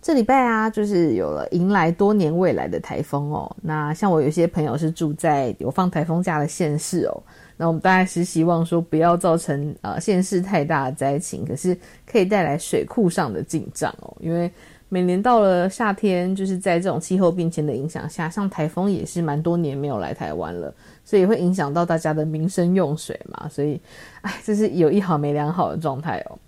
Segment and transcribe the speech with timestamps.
[0.00, 3.56] 这礼拜啊，就是有了迎来多年未来的台风哦。
[3.60, 7.22] 那像我有些朋友是住在有放台风假的县市哦，
[7.56, 14.16] 那我们大概是希望说不要造成呃县市太大的灾情，可是可以带来水库上的进账哦。
[14.20, 14.50] 因为
[14.88, 20.72] 每年到了夏天，就是在这种气候变迁的影响下，像台风也是蛮多年没有来台湾了，
[21.04, 23.48] 所以会影响到大家的民生用水嘛。
[23.48, 23.78] 所以，
[24.22, 26.38] 哎，这是有一好没两好的状态哦。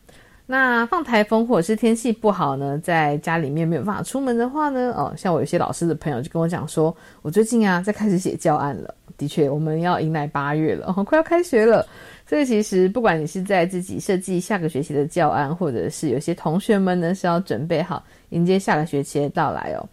[0.50, 8.92] 那放台风或者是天气不好呢，在家里面没有办法出门的话呢，哦，像我有些老师的朋友就跟我讲说，我最近啊在开始写教案了。
[9.16, 11.86] 的确，我们要迎来八月了，快要开学了。
[12.26, 19.88] 所以其实不管你是在自己设计下个学期的教案，或者是有些同学们呢是要准备好迎接下个学期的到来哦，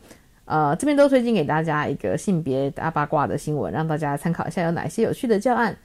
[0.45, 5.77] 呃，这边都推荐给大家一个性别大八卦的新闻，让大家参考一下有哪些有趣的教案。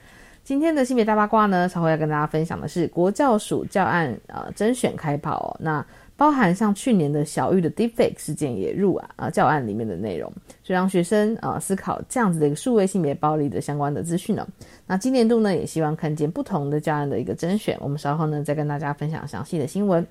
[0.44, 5.84] 今天的性别大八卦呢，稍后要跟大家分享的是国教署教案呃甄选开跑哦，那
[6.16, 10.30] 包含像去年的小玉的 Deepfake 事件也入啊啊教案里面的内容，
[10.64, 14.44] 所以让学生啊思考这样子的一个数位性别暴力的相关的资讯呢。
[14.84, 20.04] 那今年度呢，也希望看见不同的教案的一个甄选，我们稍后呢再跟大家分享详细的新闻。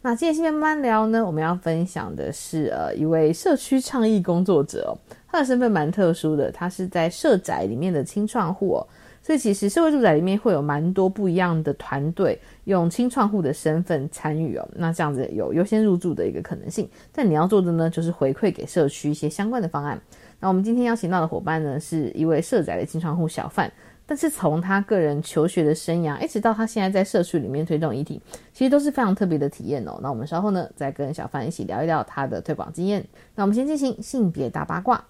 [0.00, 4.96] 那今天性别慢慢聊呢，我们要分享的是呃一位社区倡议工作者，
[5.30, 8.86] 他的身份蛮特殊的，他是在社宅里面的清创户哦。
[9.28, 16.88] 所以其实社会住宅里面会有蛮多不一样的团队用清创户的身份参与哦，那这样子有优先入住的一个可能性。
[17.12, 20.00] 但你要做的呢，就是回馈给社区一些相关的方案。
[20.40, 23.70] 那我们今天邀请到的伙伴呢，是一位社宅的清创户小范，
[24.06, 28.18] 但是从他个人求学的生涯，一直到他现在在社区里面推动议题，
[28.54, 30.00] 其实都是非常特别的体验哦。
[30.02, 33.04] 那我们稍后呢，再跟小范一起聊一聊他的推广经验。
[33.34, 35.04] 那我们先进行性别大八卦。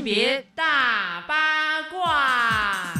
[0.00, 2.94] 性别大八卦。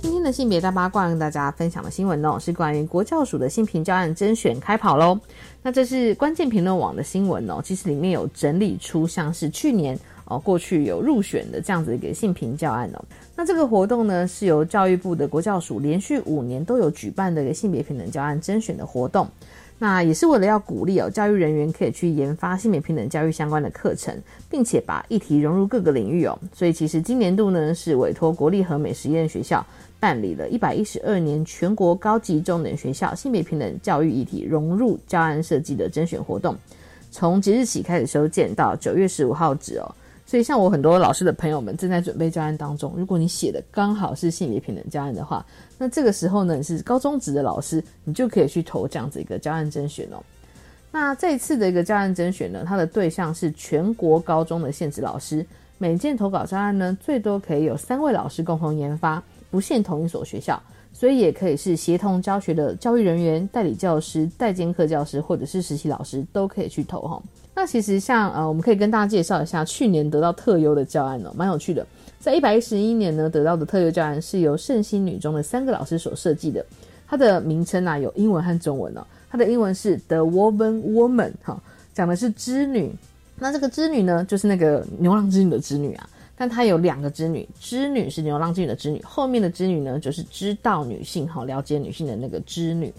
[0.00, 5.20] 今天的性别大八卦跟大家分享的新闻哦，是关于国教署的性平教案甄选开跑喽。
[5.62, 13.04] 那这是关键评论网的新闻哦，其实里面有整理出像是去年哦过去有入选的这样子一个性平教案哦。
[13.36, 19.28] 那这个活动呢，是由教育部的国教署连续五年都有举办的一个性别平等教案甄选的活动。
[19.82, 24.16] 那也是为了要鼓励哦，教育人员可以去研发性别平等教育相关的课程，
[24.48, 26.38] 并且把议题融入各个领域哦。
[26.54, 29.66] 所以其实今年度呢，是委托国立和美实验学校
[29.98, 36.56] 办理了一百一十二年全国高级中等学校性别平等教育议题融入教案设计的甄选活动，
[37.10, 39.94] 从即日起开始收件，到九月十五号止哦。
[40.32, 42.94] 所以，像我很多老师的朋友们正在准备教案当中。
[42.96, 45.44] 如果你写的刚好是性别平等教案的话，
[45.76, 50.16] 那这个时候呢，你是高中职的老师，你就可以去投这样子一个教案甄选哦。
[50.90, 55.44] 那这一次的一个教案甄选呢，它的对象是全国高中的现职老师，
[55.76, 60.58] 每件投稿教案呢，最多可以有三位老师共同研发，不限同一所学校，
[60.94, 67.22] 所以也可以是协同教学的教育人员、代理教师、代兼课教师或者是实习老师都可以去投哈。
[67.54, 71.86] 那其实像呃，我们可以跟大家介绍一下去年得到特优的教案哦，蛮有趣的。
[72.18, 76.64] 在一百一十一年呢，得到的特优教案是由圣心女中的三个老师所设计的。
[77.06, 79.06] 它的名称啊有英文和中文哦。
[79.30, 81.60] 它的英文是 The Woman Woman 哈，
[81.92, 82.90] 讲的是织女。
[83.36, 86.08] 那这个织女呢，就是那个牛郎织女的织女啊。
[86.34, 92.92] 但它有两个织女，织女是牛郎织女的织女，后面的织女呢，就是知道女性哈，了解女性的那个织女。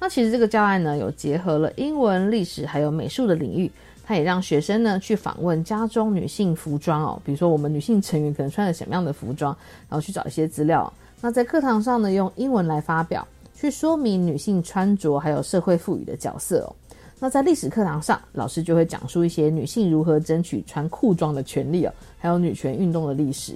[0.00, 3.70] 那其实这个教案呢，有结合了英文、历史还有美术的领域。
[4.04, 9.56] 他也让学生呢去访问家中女性服装哦，比如说我们女性成员可能穿着什么样的服装，
[9.88, 10.92] 然后去找一些资料。
[11.20, 16.74] 那在课堂上呢，用英文来发表，去说明女性穿着还有社会赋予的角色哦。
[17.20, 23.54] 那在历史课堂上，老师就会讲述一些女性如何争取穿裤装的权利哦，还有女权运动的历史。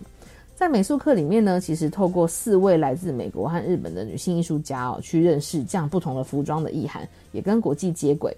[0.54, 8.34] 在美术课里面呢，其实透过四位来自美国和日本的女性艺术家哦，去认识这样不同的服装的意涵，也跟国际接轨。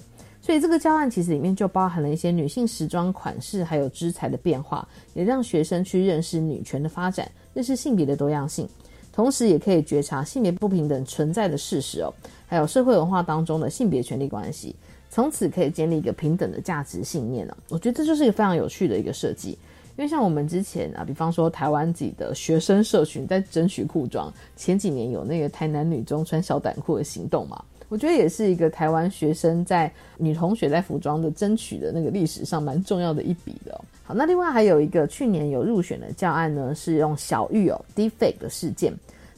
[0.49, 8.67] 所以这个教案其实里面就包含了一些女性时装款式，还有织材的变化，也让学生去认识女权的发展，认识性别的多样性，
[9.13, 12.11] 同时也可以觉察性别不平等存在的事实哦，
[12.47, 14.75] 还有社会文化当中的性别权利关系，
[15.11, 17.55] 从此可以建立一个平等的价值信念哦。
[17.69, 33.81] 我觉得这就是一个非常有趣的一个设计，因为像我们之前啊，比方说台湾自己的学生社群在争取裤装，前几年有那个台南女中穿小短裤的行动嘛，我觉得也是一个台湾学生在女同学在服装的争取的那个历史上蛮重要的一笔的。
[34.05, 38.93] 好，那另外还有一个去年有入选的教案呢，是用小玉哦 defake 的事件。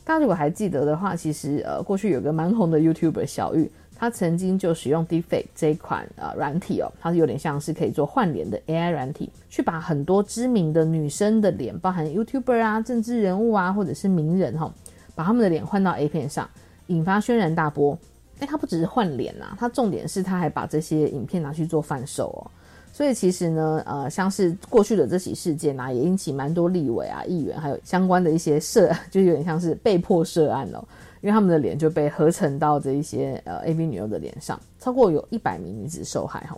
[0.04, 3.70] 大家如果还记得的话，其实呃过去有个蛮红的 YouTuber 小玉。
[3.96, 14.72] 他曾经就使用 defake 这一款呃软体哦，它是有点像是可以做换脸的 AI 软体，去把很多知名的女生的脸，包含 YouTuber 啊、政治人物啊，或者是名人哈，
[15.14, 16.48] 把他们的脸换到 A 片上，
[16.86, 17.98] 引发轩然大波。
[18.40, 22.50] 哎，他不只是换脸啊，他重点是他还把这些影片拿去做贩售哦。
[22.92, 30.84] 所以其实呢，呃，像是过去的这起事件啊，也引起蛮多立委啊、议员，还有相关的一些涉， 就有点像是被迫涉案哦。
[31.22, 36.56] 因为他们的脸就被合成到这一些呃 A V 女优的脸上，超过有一百名女子受害哈。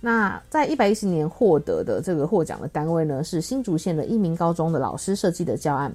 [0.00, 5.92] 那在一百一十年获得的这个获奖的单位呢，是新竹县的一名高中的老师设计的教案。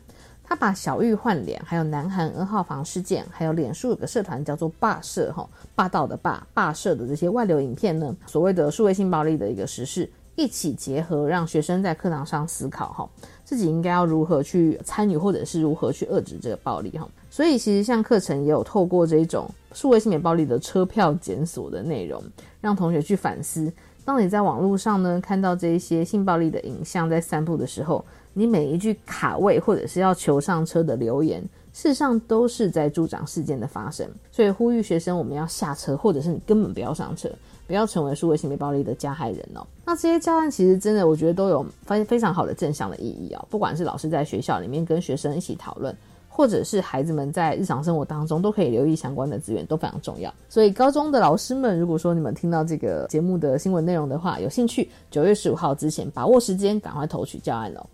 [0.51, 10.11] 他把小玉换脸，还有南韩二号房事件，还有脸书有个社团叫做霸社哈，霸道的霸，霸社的这些外流影片呢，所谓的数位性暴力的一个实事。
[10.35, 13.09] 一起结合，让学生在课堂上思考哈，
[13.45, 17.07] 自己应该要如何去参与，或者是如何去遏制这个暴力哈。
[17.29, 22.21] 所以其实像课程也有透过这种数位性别暴力的车票检索的内容，
[22.59, 23.71] 让同学去反思。
[24.03, 31.41] 当你在网络上呢看到这一些性暴力的影像在散布的时候，你每一句卡位或者是要求上车的留言，
[31.73, 34.07] 事实上都是在助长事件的发生。
[34.31, 37.29] 所以呼吁学生我们要下车，或者是你根本不要上车。
[37.67, 39.65] 不要成为数位性别暴力的加害人哦。
[39.85, 43.47] 那这些教案其实真的，我觉得都有非非常好的正向的意义哦。
[43.49, 45.95] 不管是老师在学校里面跟学生一起讨论，
[46.27, 50.33] 或者是孩子们在日常生活当中，都可以留意相关的资源，都非常重要。
[50.49, 57.85] 所以高中的老师们，如果说你们听到这个节目的新闻内容的话，有兴趣，九月十五号之前把握时间，赶快投取教案哦。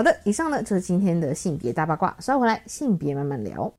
[0.00, 3.70] 好的，以上呢就是今天的性别大八卦，稍回来性别慢慢聊。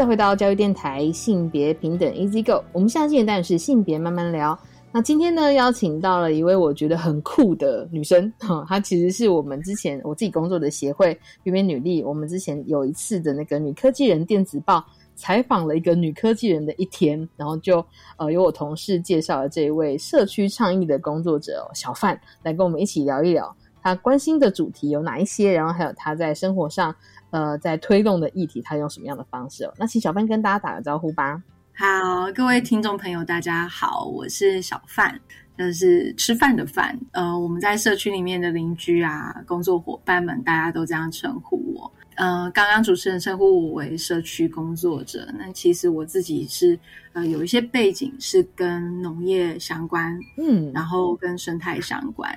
[0.00, 2.64] 再回到教育电台，性别平等 Easy Go。
[2.72, 4.58] 我们下期的单是性别慢慢聊。
[4.90, 11.12] 那今天呢，邀请到了一位我觉得很酷的女生哈，她其实是我们之前我自己工作的协会
[11.42, 12.02] 边边女力。
[12.02, 14.82] 我们之前有一次的那个女科技人电子报
[15.14, 17.84] 采访了一个女科技人的一天，然后就
[18.16, 26.96] 呃由我同事介绍了这一位社区倡议的工作者小范来跟我们一起聊一聊她关心的主题有哪一些，然后还有她在生活上。
[27.30, 29.70] 呃，在推动的议题，它用什么样的方式？
[29.78, 31.42] 那请小范跟大家打个招呼吧。
[31.72, 35.18] 好，各位听众朋友，大家好，我是小范，
[35.56, 36.98] 就是吃饭的饭。
[37.12, 41.90] 呃，我们在社区里面的邻居啊，工作伙伴们，大家都这样称呼我。
[42.16, 46.78] 呃，刚刚主持人称呼我为社区工作者，那其实我自己是
[47.14, 52.30] 呃有一些背景是跟农业相关，嗯，然后跟生态相关，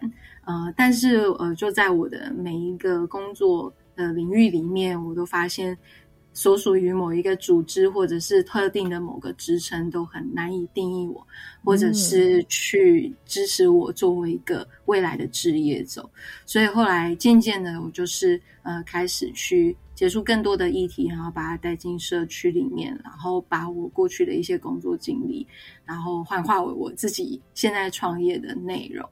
[0.45, 3.73] 呃，但是呃，就在我的每一个工作。
[3.95, 5.77] 的领域里面，我都发现，
[6.33, 11.25] 所属于某一个组织或者是特定的某个职称，都很难以定义我，
[11.63, 16.09] 或者是去支持我作为一个未来的职业走。
[16.45, 19.75] 所以后来渐渐的，我就是呃开始去。
[19.95, 25.45] 接触更多的议题，然后把它带进社区里面，然后把我过去的一些工作经历，
[25.85, 29.07] 然后幻化为我自己现在创业的内容。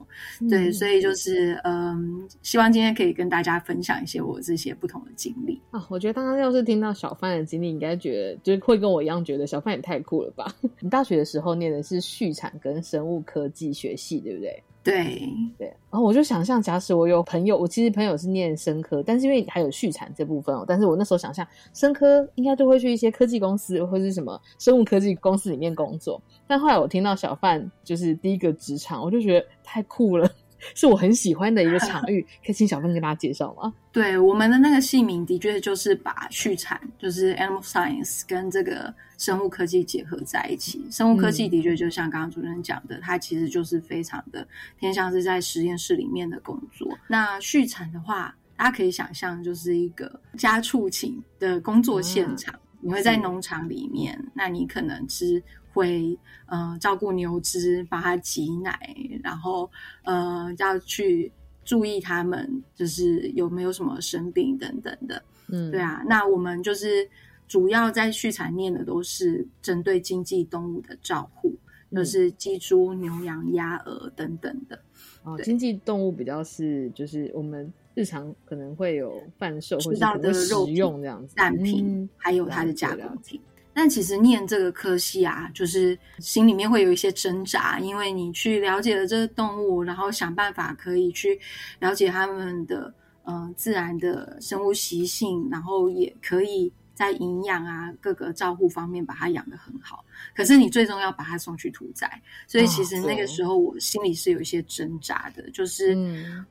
[0.49, 5.85] 对，所以就是嗯，希望今天可以跟大家分享一些我这些不同的经历啊。
[5.89, 10.53] 我觉得刚刚要是听到小范的经历，应该觉得就是会跟我一样觉得小范也太酷了吧？
[10.81, 14.63] 你大学的时候念的是畜产跟生物科技学系，对不对？
[14.83, 30.27] 对，对，然后我就想象，假使我有朋友，我其实朋友是念生科，但是因为还有续产这部分哦，但是我那时候想象生科应该都会去一些科技公司或是什么生物科技公司里面工作，但后来我听到小范就是第一个职场，我就觉得太酷了。
[30.75, 33.73] 是我很喜欢的一个场域，可以请小芬跟大家介绍吗？
[33.91, 40.85] 对，我们的那个系名的确就是把畜产，就是 animal science 跟这个生物科技结合在一起。
[40.89, 44.47] 生物科技的确就像刚刚主持人讲的，它其实就是非常的
[44.79, 46.87] 偏向是在实验室里面的工作。
[47.07, 55.43] 那畜产的话，大家可以想象就是一个家畜禽的工作现场，你会在农场里面，那你可能是。
[55.73, 58.77] 会呃照顾牛只，把它挤奶，
[59.23, 59.69] 然后
[60.03, 61.31] 呃要去
[61.63, 65.23] 注意它们，就是有没有什么生病等等的。
[65.47, 66.03] 嗯，对啊。
[66.07, 67.09] 那我们就是
[67.47, 71.53] 主要在畜产念的都是针对经济动物的照护，
[71.91, 74.79] 就是鸡、猪、牛、羊、鸭、鹅等等的。
[75.23, 83.39] 哦，经济动物比较是就是我们日常可能会有贩售或者的食用这样子蛋品，还有它的加工品。
[83.73, 91.39] 但其实念这个科系啊，就是心里面会有一些挣扎，因为你去了解了这个动物，然后想办法可以去
[91.79, 100.03] 了解它们的呃自然的生物习性，然后也可以在营养啊各个照护方面把它养得很好。
[100.35, 106.45] 可是你最终要把它送去屠宰，所以其实那个时候我心里是有一些挣扎的，就是嗯，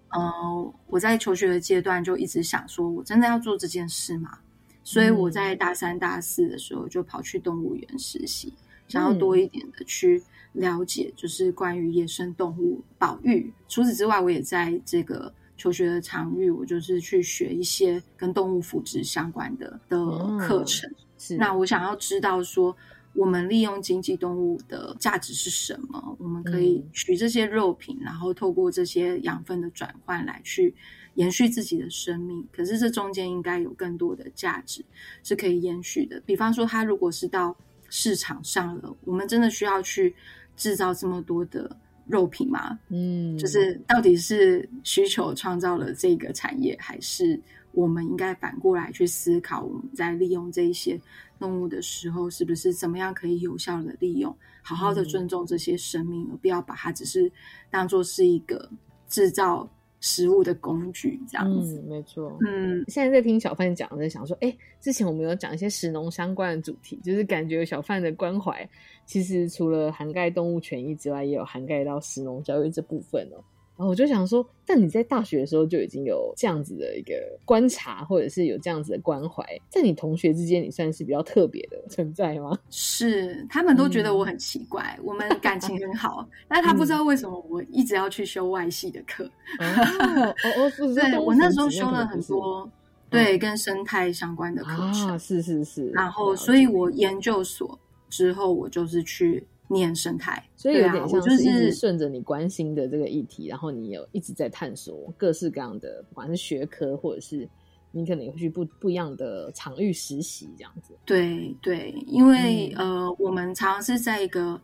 [0.87, 4.39] 我在求学的阶段就一直想说，我真的要做这件事吗？
[4.83, 8.53] 所以我在大三、大四的时候就跑去动物园实习，
[8.89, 10.23] 想要多一点的去
[10.53, 13.53] 了解，就是关于野生动物保育。
[13.69, 19.99] 除此之外，我也在这个求学的场域，我就是去学一些跟动物福祉相关的的
[20.39, 20.91] 课程。
[21.39, 22.75] 那我想要知道说，
[23.13, 26.17] 我们利用经济动物的价值是什么？
[26.19, 30.75] 我们可以取这些肉品，然后透过这些养分的转换来去。
[31.15, 34.85] 延续自己的生命，可是这中间应该有更多的价值
[35.23, 36.21] 是可以延续的。
[36.25, 37.55] 比方说，它如果是到
[37.89, 40.15] 市场上了，我们真的需要去
[40.57, 41.77] 制造这么多的
[42.07, 42.79] 肉品吗？
[42.89, 47.39] 嗯，就是到底是需求创造了这个产业，还是
[47.73, 50.99] 我们应该反过来去思考，我们在利用这一些
[51.39, 57.31] 动物的时候，是不是怎么样可以有效的利用，好好的尊重这些生命，而不要把它只是
[57.69, 58.71] 当做是一个
[59.09, 59.69] 制造。
[60.01, 62.37] 食物的工具这样子，没错。
[62.47, 68.69] 嗯，现在在听小范讲，在想说，哎，之前我们有讲一些食农相关的主题，就是感觉小范的关怀，
[69.05, 73.45] 其实除了涵盖动物权益之外，也有涵盖到食农教育这部分哦。
[73.81, 77.15] 然后我就想说，但你在大学的时候就已经有这样子的一个
[77.47, 82.59] 观察，或者是有这样子的关怀，在你同学之间，你算是比较特别的 存在吗？
[82.69, 89.25] 是，他们都觉得我很奇怪，我们感情很好， 但他不知道为什么我一直要去修外系的课。
[89.59, 92.71] 哦，对，我那时候修了很多
[93.09, 95.89] 对跟生态相关的课程，是是是。
[95.95, 97.79] 然后，所以我研究所
[98.11, 99.43] 之后，我就是去。
[99.73, 107.49] 念生态，所以有点像是一直顺着你关心的这个议题，然后你有一直在探索各式各样的，不管是学科或者是
[107.93, 110.93] 你可能也会去不不一样的场域实习这样子。
[111.05, 114.61] 对对，因为呃，我们常常是在一个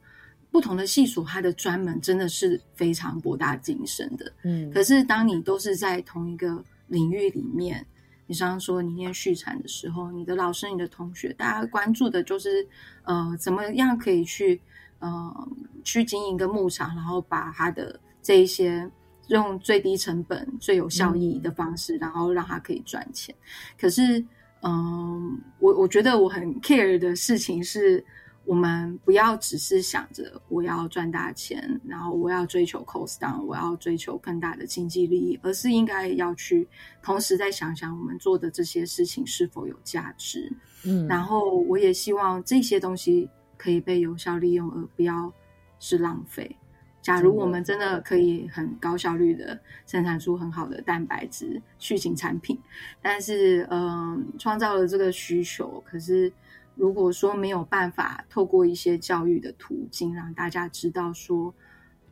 [0.51, 4.33] 不同的系所，它的专门真的是非常博大精深的。
[4.43, 7.87] 嗯，可是当你都是在同一个领域里面，
[8.27, 12.67] 你常常说你念续产的时候，你的老师、你的同学，大家关注的就是
[13.05, 14.61] 呃，怎么样可以去。
[14.99, 15.49] 呃，
[15.85, 18.91] 去经营一个牧场，然后把它的这一些
[19.29, 23.35] 用最低成本、最有效益的方式，然后让它可以赚钱。
[23.79, 24.25] 可是，
[24.63, 28.03] 嗯，我我觉得我很 care 的事情是，
[28.47, 36.67] 我们不要只是想着我要赚大钱，然后我要追求 cost down，我要追求更大的经济利益，而是应该要去
[37.03, 40.51] 同时再想想我们做的这些事情是否有价值。
[40.85, 43.29] 嗯，然后我也希望这些东西。
[43.57, 45.33] 可以被有效利用，而不要
[45.79, 46.57] 是浪费。
[47.03, 52.59] 假如我们真的可以很高效率的生产出很好的蛋白质畜禽产品，
[53.01, 56.33] 但是嗯，创造了这个需求，可是
[56.75, 61.55] 如果说没有办法透过一些教育的途径，让大家知道说，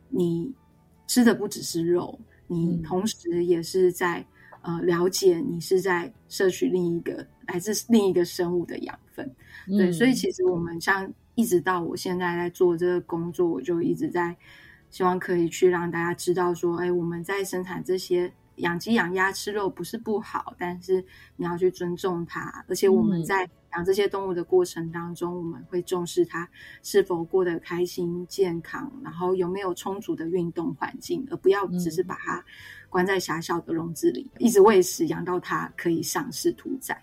[0.07, 0.49] 你
[1.07, 4.25] 吃的不只是肉，你同时也是在
[4.61, 9.29] 呃了解你是在摄取另一个来自另一个生物的养分。
[9.67, 11.13] 对，所以其实我们像。
[11.35, 14.35] 一直到我现在在做这个工作，我就一直在
[14.89, 21.03] 希望可以去让大家知道说，哎，我们在生产这些养鸡养鸭吃肉不是不好，但是
[21.35, 26.47] 你要去尊重它，而且我们在养这些动物的过程当中，我们会重视它
[26.81, 32.41] 是否过得开心、健康，然后有没有充足的运动环境，而不要只是把它
[32.87, 36.97] 关在狭小的笼子里，一直喂食养到它可以上市屠宰。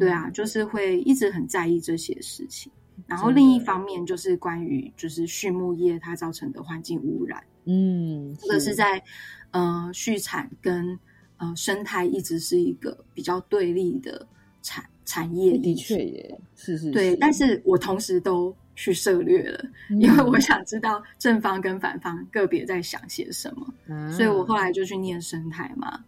[0.00, 2.72] 对啊，就是会一直很在意这些事情。
[3.06, 9.02] 然后另一方面就是关于就是畜牧业它造成的环境污染，嗯，这个是在
[9.50, 10.98] 呃畜产跟
[11.36, 14.26] 呃生态一直是一个比较对立的
[14.62, 17.14] 产产业，的确也是是，对。
[17.16, 26.02] 但是我同时都去涉略了，因为我想知道正方跟反方个别在想些什么，所以我后来就去念生态嘛。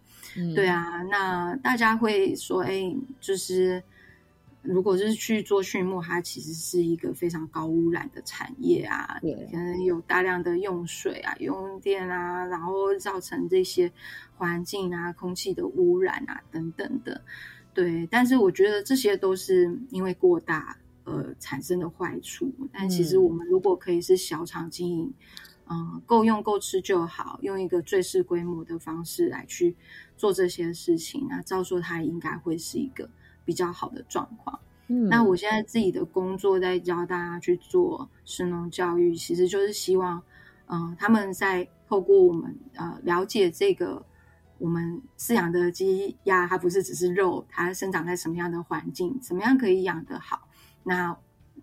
[0.55, 3.81] 对啊，那大家会说，哎，就是。
[4.61, 9.17] 如果是去做畜牧，它其实是一个非常高污染的产业啊，
[9.51, 13.89] 可能有大量的用水啊、用电啊，然后造成这些
[14.35, 17.21] 环境啊、空气的污染啊等等的。
[17.73, 22.53] 对，但是我觉得这些都是因为过大呃产生的坏处。
[22.73, 25.13] 但其实我们如果可以是小厂经营，
[25.69, 29.73] 嗯，够用够吃就好，用一个最适规模的方式来去
[30.17, 33.09] 做这些事情，那照说它应该会是一个。
[33.49, 34.59] 比较好的状况。
[34.89, 40.21] 嗯，那我现在自己的工作在教大家去做神农教育，其实就是希望，
[40.67, 44.05] 嗯，他们在透过我们呃了解这个
[44.59, 50.47] 我们饲养的鸡鸭，它不是只是肉，它生长在什么样的环境，怎么样可以养得好，
[50.83, 51.17] 那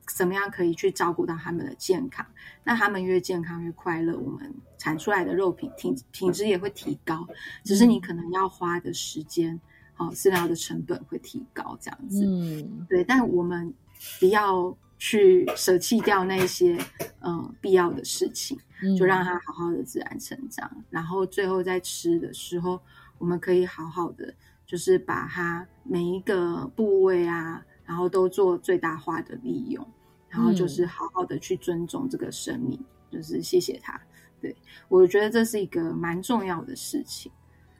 [0.08, 2.26] 怎么样可以去照顾到他们的健康？
[2.64, 7.24] 那他们越健康越快乐，我们产出来的肉品品品质也会提高，
[7.62, 9.60] 只是你可能要花的时间。
[9.96, 13.72] 哦，饲料的成本会提高，这样子，嗯，对，但我们
[14.20, 16.78] 不要去舍弃掉那些
[17.20, 18.58] 嗯必要的事情，
[18.98, 22.80] 就让它好好的自然成长，然后最后在吃的时候，
[23.18, 24.34] 我们可以好好的，
[24.66, 29.86] 就是把它每一个部位啊，然后都做最大化的利用，
[30.28, 32.78] 然后就是好好的去尊重这个生命，
[33.10, 33.98] 就是谢谢他。
[34.38, 34.54] 对
[34.88, 37.32] 我觉得这是一个蛮重要的事情。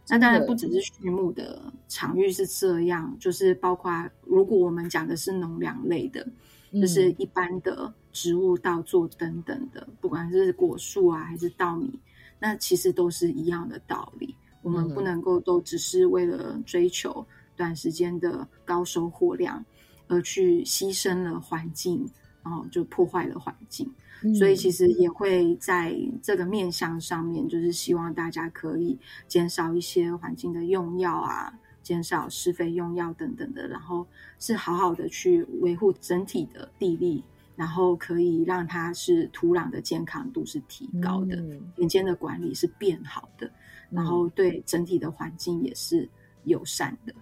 [0.09, 6.27] 那当然不只是畜牧的场域是这样，就是包括如果我们讲的是农粮类的，
[6.73, 11.99] 就是一般的植物稻作等等的，不管是果树啊还是稻米，
[12.39, 14.35] 那其实都是一样的道理。
[14.63, 17.25] 我们不能够都只是为了追求
[17.57, 19.65] 短时间的高收获量，
[20.09, 22.05] 而去牺牲了环境，
[22.45, 23.89] 然后就破坏了环境。
[24.35, 34.07] 所以其实也会在这个面向上面，就是希望大家可以减少一些环境的用药啊，减少施肥用药等等的，然后
[34.39, 37.23] 是好好的去维护整体的地力，
[37.55, 41.37] 然后可以让它是土壤的健康度是提高的，
[41.77, 43.51] 田间的管理是变好的，
[43.91, 46.09] 然后对整体的环境也是
[46.45, 47.15] 友善的。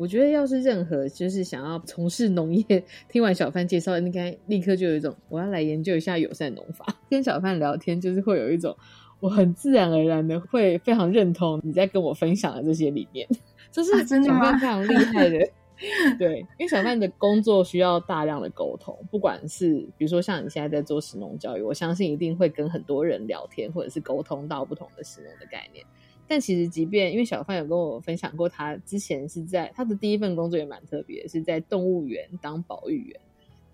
[0.00, 6.86] 我觉得，要是任何就是想要从事农业，听完小范介绍，应该立刻就有一种我要来研究一下友善农法。
[7.10, 8.74] 跟小范聊天，就是会有一种
[9.20, 13.28] 我很自然而然的会非常认同你在跟我分享的这些理念，
[13.70, 15.38] 这是真的非常厉害的。
[16.18, 25.84] 对，因为小范的工作需要大量的沟通，不管是比如说像你现在在做食农教育，我相信一定会跟很多人聊天，或者是沟通到不同的食农的概念。
[26.30, 33.20] 但其实，即便因为小范有跟我分享过，他之前是在他的第一份工作也蛮特别，是在动物园当保育员。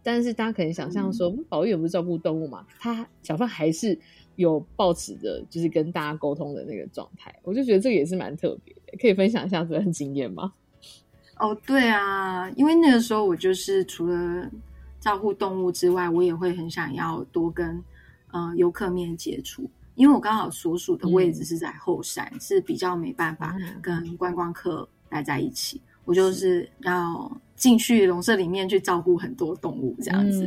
[0.02, 2.66] 但是大家可能想象说，保育员不是照顾动物嘛？
[2.78, 3.98] 他小范还是
[4.36, 7.38] 有抱持着就是跟大家沟通的那个状态。
[7.42, 10.50] 我就觉得这个也是蛮特别的，可以分享一下这份经验吗？
[11.38, 14.50] 哦，对啊，因为那个时候我就是除了
[14.98, 17.84] 照顾动物之外，我也会很想要多跟
[18.32, 19.68] 呃游客面接触。
[19.96, 25.80] 因为我刚好所属的位置是在后山，是比较没办法跟观光客待在一起。
[26.04, 30.46] 我就是要进去笼舍里面去照顾很多动物这样子。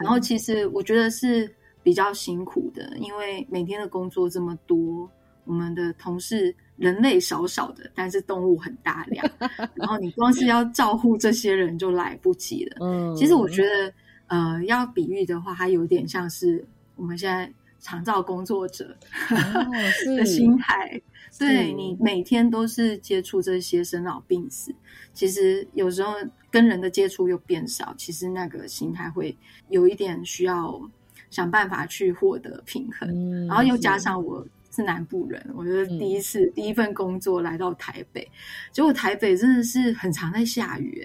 [0.00, 1.48] 然后其实我觉得是
[1.82, 5.08] 比较辛苦的，因为每天的工作这么多，
[5.44, 9.24] 我们的同事人类少少的，但是动物很大量。
[9.76, 12.78] 然后你光是要照顾这些人就来不及了。
[12.80, 13.92] 嗯，其实我觉得，
[14.26, 17.52] 呃，要比喻的话，它有点像是我们现在。
[17.80, 18.96] 长照工作者
[20.16, 21.00] 的心态，
[21.38, 24.74] 对你每天都是接触这些生老病死，
[25.12, 26.14] 其实有时候
[26.50, 29.36] 跟人的接触又变少，其实那个心态会
[29.68, 30.80] 有一点需要
[31.30, 34.46] 想办法去获得平衡，然后又加上我。
[34.76, 38.30] 是南部人，我觉得第一次第一份工作来到台北，
[38.70, 41.02] 结果台北真的是很常在下雨，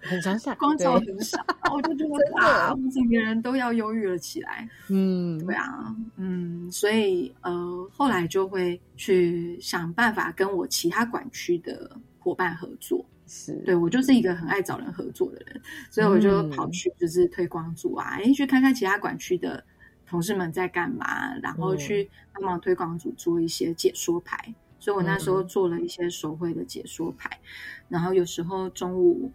[0.00, 4.68] 很常下， 光照很少， 我就觉得哇，整个人都要忧郁了起来。
[4.88, 13.52] 嗯，对啊，嗯，所以呃，后来就会去想办法跟我其他管区的伙伴合作，是。
[13.66, 15.60] 对我就是一个很爱找人合作的人，
[15.90, 16.50] 所以我就嗯。
[16.50, 19.62] 跑去就是推广组啊，诶，去看看其他管区的
[20.08, 21.78] 同事们在干嘛，然后嗯。
[21.78, 24.54] 去帮忙推广组做一些解说牌。
[24.80, 25.48] 所以我那时候嗯。
[25.48, 27.28] 做了一些手绘的解说牌，
[27.88, 29.30] 然后有时候中午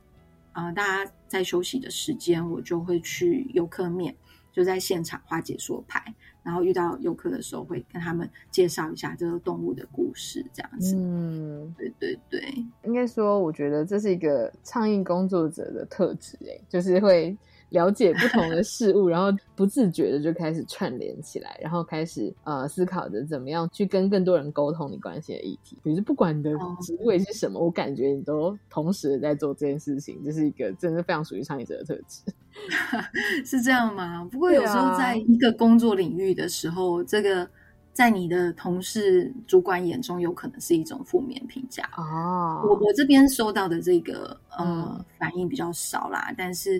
[0.74, 4.16] 大家在休息的时间，我就会去游客面，
[4.52, 6.02] 就在现场画解说牌，
[6.44, 10.96] 然后遇到游客的时候会跟他们介绍一下这个动物的故事，这样子。
[10.96, 17.36] 嗯，对对对，应该说，我觉得这是一个倡议工作者的特质，哎，就是会
[17.74, 25.76] 了解不同的事物，然后不自觉的就开始串联起来，然后开始呃思考着怎么样去跟更多人沟通你关心的议题。
[25.84, 32.22] 就是不管你的哦职位是什么，我感觉你都同时在做这件事情，这是一个真的非常属于创业者的特质。
[33.44, 34.24] 是这样吗？
[34.32, 37.50] 不过有时候在一个工作领域的时候，这个
[37.92, 41.90] 在你的同事、主管眼中有可能是一种负面评价。
[41.98, 46.80] 哦我我这边收到的这个呃、嗯反应比较少啦，但是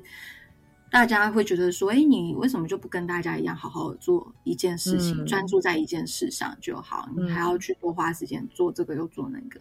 [0.94, 7.10] 大家会觉得说，哎，你为什么就不跟大家一样好好做一件事情，嗯专注在一件事上就好？
[7.18, 9.60] 你还要去多花时间做这个又做那个，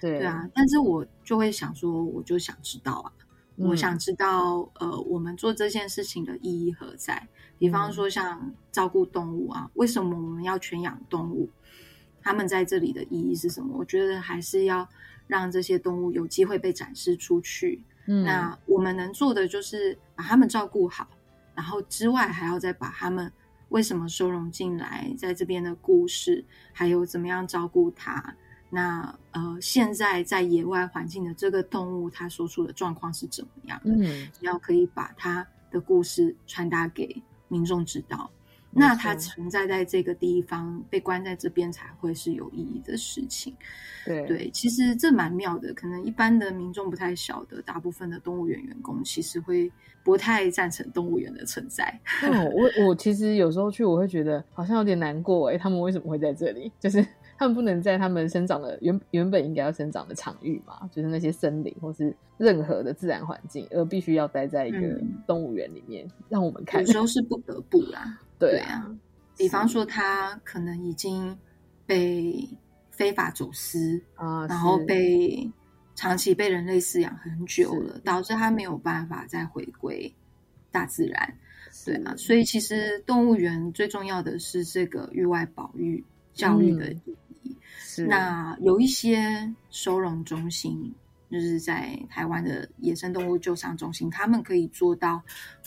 [0.00, 0.50] 对对啊。
[0.52, 3.12] 但是我就会想说，我就想知道啊，
[3.58, 7.28] 嗯我想知道，呃，我们做这件事情的意义何在？
[7.58, 11.48] 比方说像照顾动物啊，为什么我们要圈养动物？
[12.20, 13.76] 他们在这里的意义是什么？
[13.78, 14.88] 我觉得还是要
[15.28, 17.84] 让这些动物有机会被展示出去。
[18.06, 21.08] 嗯那我们能做的就是把他们照顾好，
[21.54, 23.30] 然后之外还要再把他们
[23.68, 28.34] 为什么收容进来，在这边的故事，还有怎么样照顾他。
[28.68, 33.92] 那呃，现在在野外环境的这个动物，它所处的状况是怎么样的？
[33.94, 38.30] 嗯要可以把它的故事传达给民众知道。
[38.74, 43.54] 那它存在在这个地方，被关在这边才会是有意义的事情。
[44.04, 49.70] 对对，其实这蛮妙的，可能一般的民众不太晓得，大部分的动物园员工其实会
[50.02, 51.84] 不太赞成动物园的存在。
[52.26, 56.72] 哦，我我其实有时候去，我会觉得好像有点难过哎，他们为什么会在这里？
[56.80, 57.06] 就是
[57.38, 66.92] 他们不能在他们生长的原原本应该要生长的场域嘛，就是那些森林或是任何的自然环境，而必须要待在一个嗯动物园里面，让我们看有。
[66.92, 68.18] 时候是不得不啦。
[68.31, 68.90] 对对啊，
[69.36, 71.38] 比方说他可能已经
[71.86, 72.48] 被
[72.90, 75.48] 非法走私，啊，然后被
[75.94, 80.12] 长期被人类饲养很久了，导致他没有办法再回归
[80.70, 81.38] 大自然。
[81.84, 87.56] 对啊，所以其实动物园最重要的是这个域外保育教育的嗯意义。
[87.78, 90.92] 是那有一些收容中心，
[91.32, 95.14] 就是在台湾的野生动物救伤中心，他们可以做到，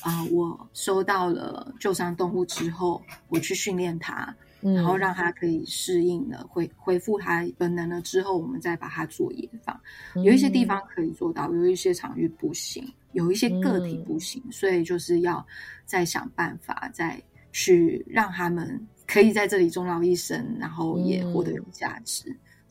[0.01, 9.75] 啊、我收到了救伤动物之后，我去训练它，然后嗯让它可以适应了，恢恢复它本能了之后，我们再把它做野放。
[10.23, 15.43] 有一些地方可以做到，有一些场域不行，有一些个体不行，所以就是要
[15.83, 17.19] 再想办法，再
[17.51, 22.25] 去让他们可以在这里终老一生，然后也活得有价值。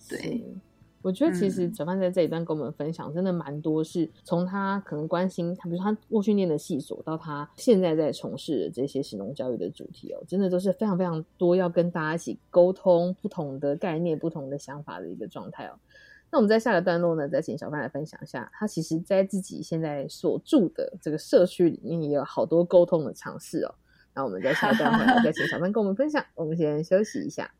[0.08, 0.18] 对。
[0.20, 0.44] 是，
[1.04, 15.78] 我觉得其实嗯小范在这一段跟我们分享，真的蛮多是从他可能关心他，比如说他过去念的系所，到他现在在从事的这些实农教育的主题哦，真的都是非常非常多要跟大家一起沟通不同的概念、不同的想法的一个状态哦。
[16.30, 23.74] 那我们在下个段落呢，再请小范来分享一下，他其实在自己现在所住的这个社区里面也有好多沟通的尝试哦。
[24.14, 26.24] 那我们在下一段回来 再请小范跟我们分享。
[26.34, 27.50] 我们先休息一下。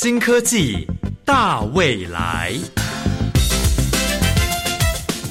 [0.00, 0.86] 新科技
[1.24, 2.54] 大未来，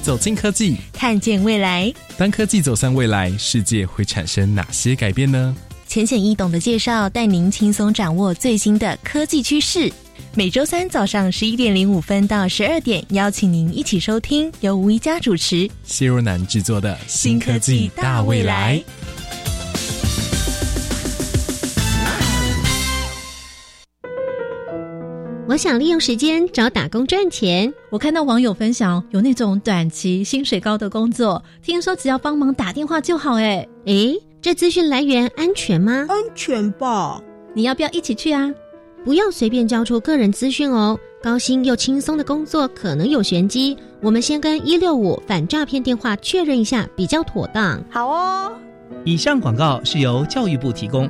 [0.03, 1.89] 走进科技，看见未来。
[2.17, 5.55] 当科技走向未来，世界会产生哪些改变呢？
[5.87, 9.89] 浅显易懂的介绍，带您轻松掌握最新的科技趋势。
[10.33, 18.83] 每周三早上十一点零五分到十二点，邀请您一起收听由吴一佳主持、谢若楠制作的《新科技大未来》。
[25.57, 27.73] 我想利用时间找打工赚钱。
[27.89, 33.37] 我看到网友分享有那种短期薪水高的工作，听说只要帮忙打电话就好。
[33.37, 36.05] 哎，诶，这资讯来源安全吗？
[36.09, 37.19] 安全吧。
[37.55, 38.53] 你要不要一起去啊？
[39.03, 40.95] 不要随便交出个人资讯哦。
[41.23, 47.83] 高薪又轻松的工作可能有玄机，我们先跟一六五反诈骗电话确认一下，比较妥当。
[47.89, 48.53] 好哦。
[49.03, 51.09] 以上广告是由教育部提供。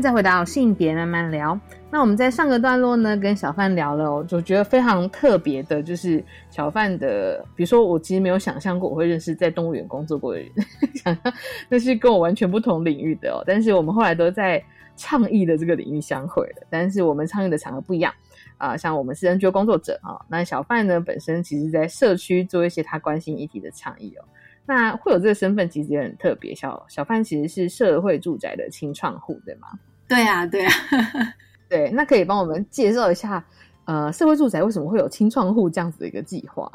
[0.00, 1.58] 再回到性别慢慢聊。
[1.90, 10.50] 那我们在上个段落呢，跟小范聊了，我就觉得非常特别的，就是小范的，比如说我其实没有想象过我会认识在动物园工作过的人，
[10.94, 11.32] 想象
[11.68, 13.42] 那是跟我完全不同领域的哦。
[13.46, 14.62] 但是我们后来都在
[14.96, 18.12] 倡议的这个领域相会了，但是我们倡议的场合不一样
[18.58, 24.24] 啊、像我们是 NGO 工作者啊、那小范呢本身其实在社区做一些他关心议题的倡议哦。
[24.66, 26.54] 那会有这个身份，其实也很特别。
[26.54, 29.68] 小小范其实是社会住宅的清创户，对吗？
[30.08, 30.72] 对啊，对啊。
[31.68, 33.44] 对，那可以帮我们介绍一下，
[33.86, 36.70] 呃，社会住宅为什么会有清创户这样子的一个计划？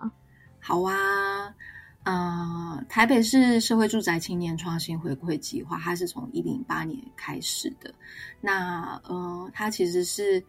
[0.60, 1.54] 好啊，
[2.04, 7.94] 呃，台北市社会住宅青年创新回馈计划，它是从一零八年开始的。
[8.42, 10.44] 那呃，它其实是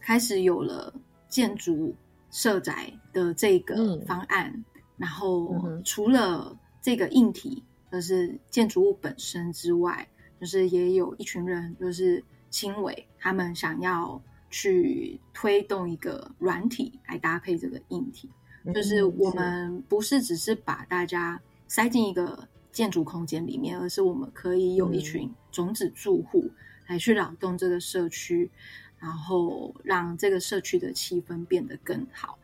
[0.00, 0.94] 开始有了
[1.28, 1.92] 建筑
[2.30, 4.52] 社宅的这个方案，
[4.96, 10.08] 然后、除了这个硬体，就是建筑物本身之外，
[10.40, 18.28] 就是也有一群人，就是青委他们想要去推动一个软体来搭配这个硬体。
[18.74, 26.50] 就是我们不是只是把大家塞进一个建筑空间里面，而是我们可以有一群种子住户
[26.86, 28.50] 来去扰动这个社区，
[28.98, 32.38] 然后让这个社区的气氛变得更好。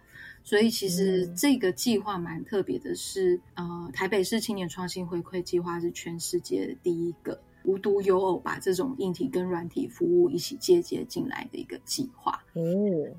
[0.44, 12.32] 所以其实这个计划蛮特别的是，呃，台北市青年创新回馈计划是全世界第一个无独有偶把这种硬体跟软体服务一起接接进来的一个计划。
[12.52, 12.62] 哦，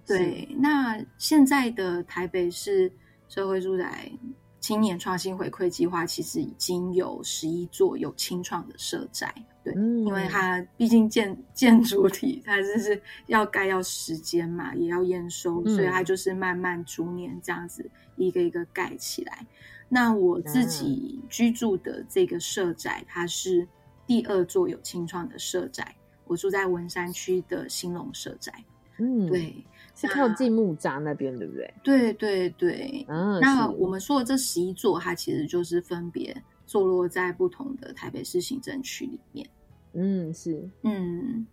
[0.06, 2.92] 对，那现在的台北市
[3.28, 4.12] 社会住宅
[4.60, 9.34] 青年创新回馈计划，其实已经有十一座有清创的社宅。
[9.66, 19.46] 对，因为它毕竟建建筑体，它就是要盖要时间嘛，也要验收，嗯所以它就是慢慢逐年这样子一个一个盖起来。
[19.90, 23.68] 那我自己居住的这个社宅，它是
[24.06, 28.54] 第二座有清创的社宅，我住在文山区的兴隆社宅。
[28.98, 29.54] 嗯，对，
[29.96, 31.74] 是靠近木栅那边，对不对？
[31.84, 39.48] 对对对，嗯，那我们说的这十一座，它其实就是分别坐落在不同的台北市行政区里面。
[39.96, 41.46] 嗯，是，嗯，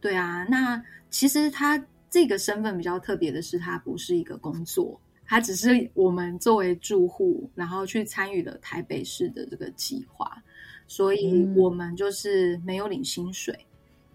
[0.00, 0.44] 对啊。
[0.44, 10.42] 那其实他这个身份比较特别的是，他不是一个工作，他只是我们作为住户，然后去参与了台北市的这个计划，
[10.86, 13.58] 所以我们就是没有领薪水，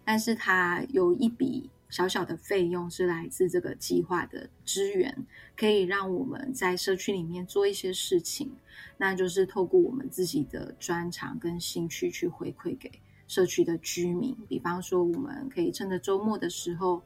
[0.05, 5.13] 但是他有一笔小小的费用是来自这个计划的支援，
[5.57, 8.49] 可以让我们在社区里面做一些事情，
[8.97, 12.89] 那就是透过我们自己的专长跟兴趣去回馈给
[13.31, 14.35] 社区的居民。
[14.49, 17.01] 比方说，我们可以趁着周末的时候，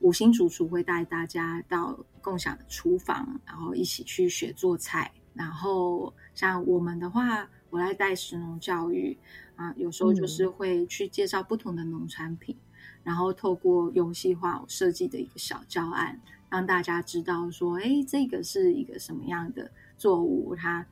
[0.00, 5.08] 五星主厨会带大家到共享的厨房，然后一起去学做菜。
[5.34, 9.16] 然后像我们的话，我来带食农教育
[9.54, 12.56] 啊，有时候就是会去介绍不同的农产品，
[13.04, 20.84] 然后透过游戏化设计的一个小教案，让大家知道说，哎，这个是一个什么样的作物，它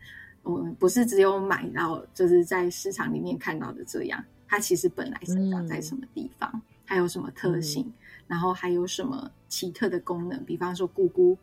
[0.45, 7.93] 我们不是只有买到，就是在市场里面看到的这样，它其实本来生长在什么地方，它有什么特性，
[8.27, 11.37] 然后还有什么奇特的功能，比方说菇菇。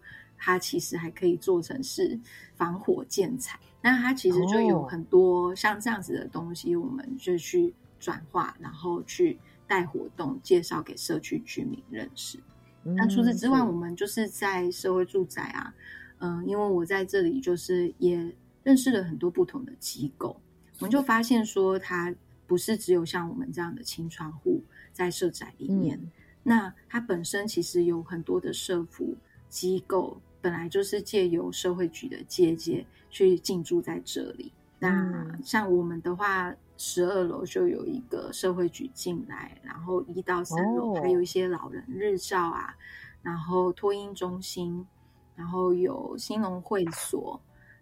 [0.46, 2.20] 它其实还可以做成是
[2.58, 12.38] 防火建材，那它其实就有很多像这样子的东西，我们就去转化，然后去带活动，介绍给社区居民认识。
[12.84, 15.74] 那除此之外，我们就是在社会住宅啊，
[16.18, 20.36] 嗯，因为我在这里就是也认识了很多不同的机构，
[20.80, 22.14] 我们就发现说，它
[22.48, 26.00] 不是只有像我们这样的清窗户在社宅里面，
[26.44, 29.16] 那它本身其实有很多的社服
[29.50, 30.20] 机构。
[30.42, 34.52] 本来就是借由社会局的借接去进驻在这里。
[34.78, 42.76] 那像我们的话，十二楼就有一个社会局进来，然后一到三楼还有一些老人日照啊，
[43.22, 44.86] 然后托婴中心，
[45.34, 47.40] 然后有兴隆会所，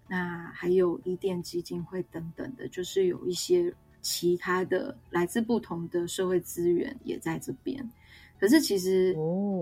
[0.08, 7.89] 那还有伊甸基金会等等的，就是有一些其他的来自不同的社会资源也在这边。
[8.39, 9.15] 可是其实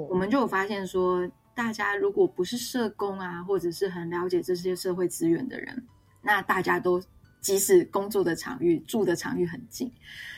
[0.09, 1.29] 我们就有发现说。
[1.55, 5.83] 大家如果不是社工啊，或者是很了解这些社会资源的人，
[6.21, 7.03] 那大家都
[7.41, 9.91] 即使工作的场域、住的场域很近，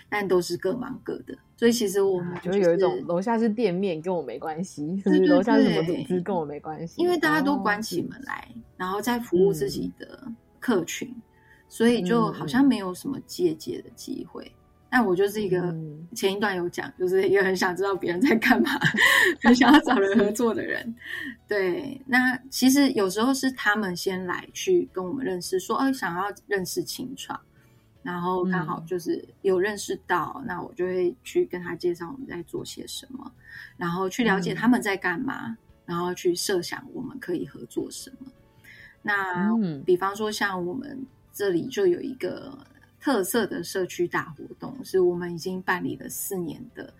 [0.09, 1.37] 但都是各忙各的。
[1.55, 6.99] 所以其实我们就有一种楼下是店面，跟我没关系；楼下是什么组织，跟我没关系。
[6.99, 10.27] 因为大家都关起门来，然后在服务自己的
[10.59, 11.15] 客群，
[11.71, 14.51] 所以就好像没有什么借鉴的机会。
[14.89, 15.73] 但我就是一个
[16.13, 18.71] 前一段有讲，就是一个很想知道别人在干嘛，
[19.41, 20.93] 很想要找人合作的人。
[21.47, 27.39] 对，那其实有时候是他们先来去跟我们认识，说哦想要认识清创，
[28.03, 33.31] 然后刚好就是有认识到，那我就会去跟他介绍我们在做些什么，
[33.77, 35.55] 然后去了解他们在干嘛，
[35.85, 38.29] 然后去设想我们可以合作什么。
[39.01, 39.49] 那
[39.85, 41.01] 比方说像我们
[41.33, 42.57] 这里就有一个。
[43.03, 46.93] 特色的社区大活动是我们已经办理了四年的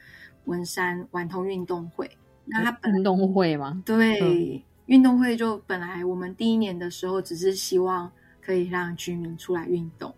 [0.46, 2.10] 文山玩通运动会。
[2.44, 3.84] 那它运动会吗？
[3.86, 10.12] 对，运动会就本来我们第一年的时候只是希望可以让居民出来运动，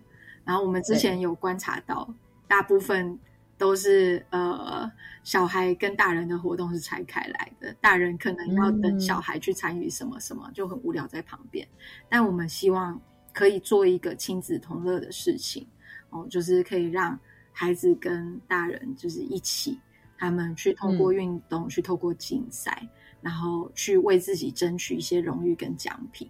[0.45, 2.07] 然后我们之前有观察到，
[2.47, 3.19] 大部分
[3.57, 4.89] 都是呃
[5.25, 11.67] 小孩跟大人的活动是拆开来的，大人可能要等小孩去参与什么什么，就很无聊在旁边。
[12.07, 13.01] 但我们希望
[13.33, 15.65] 可以做一个亲子同乐的事情。
[16.09, 17.19] 哦，就是可以让
[17.51, 19.77] 孩子跟大人就是一起，
[20.17, 22.87] 他们去通过运动，去透过竞赛，
[23.19, 26.29] 然后去为自己争取一些荣誉跟奖品。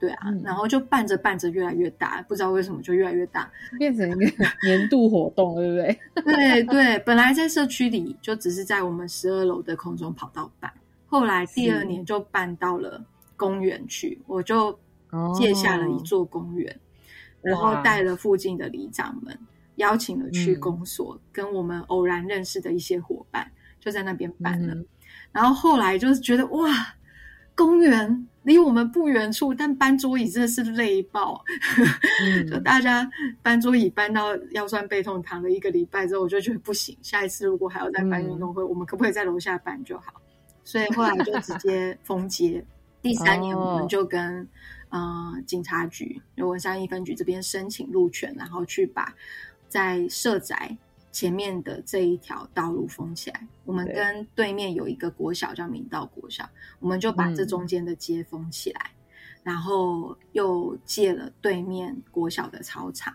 [0.00, 5.98] 对啊，然后就办着办着越来越大，不知道为什么就越来越大，变成一个年度活动，对不对？
[6.22, 10.70] 对对，本来在社区里就只是在我们十二楼的空中跑道办，
[11.06, 13.02] 后来第二年就办到了
[13.36, 14.76] 公园去，我就
[15.34, 16.80] 借下了一座公园。
[17.42, 19.38] 然后带了附近的里长们，
[19.74, 23.46] 邀请了去公所，跟我们偶然认识的一些伙伴，
[23.78, 24.74] 就在那边办了。
[25.30, 26.70] 然后后来就是觉得哇，
[27.54, 31.44] 公园离我们不远处，但搬桌椅真的是累爆。
[32.50, 33.06] 就大家
[33.42, 36.96] 搬桌椅搬到腰酸背痛，躺了一个礼拜之后，我就觉得不行。
[37.02, 40.14] 下一次如果还要再办运动会，我们可不可以在楼下办就好？
[40.64, 42.64] 所以后来就直接封街。
[43.02, 44.48] 第三年我们就跟。
[44.94, 49.12] 呃，警察局文山一分局这边申请路权，然后去把
[49.68, 50.78] 在社宅
[51.10, 53.44] 前面的这一条道路封起来。
[53.64, 56.48] 我们跟对面有一个国小叫明道国小，
[56.78, 58.92] 我们就把这中间的街封起来，
[59.42, 63.12] 然后又借了对面国小的操场，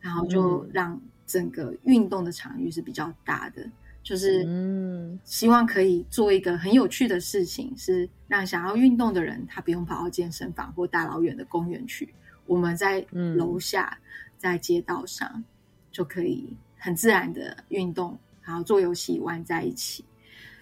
[0.00, 3.70] 然后就让整个运动的场域是比较大的。
[4.10, 12.12] 就是，嗯，希望可以做一个很有趣的事情，是让想要运动的人，他不用跑到健身房或大老远的公园去，
[12.44, 13.06] 我们在
[13.36, 13.96] 楼下，
[14.36, 15.44] 在街道上
[15.92, 20.04] 就可以很自然的运动，然后做游戏玩在一起。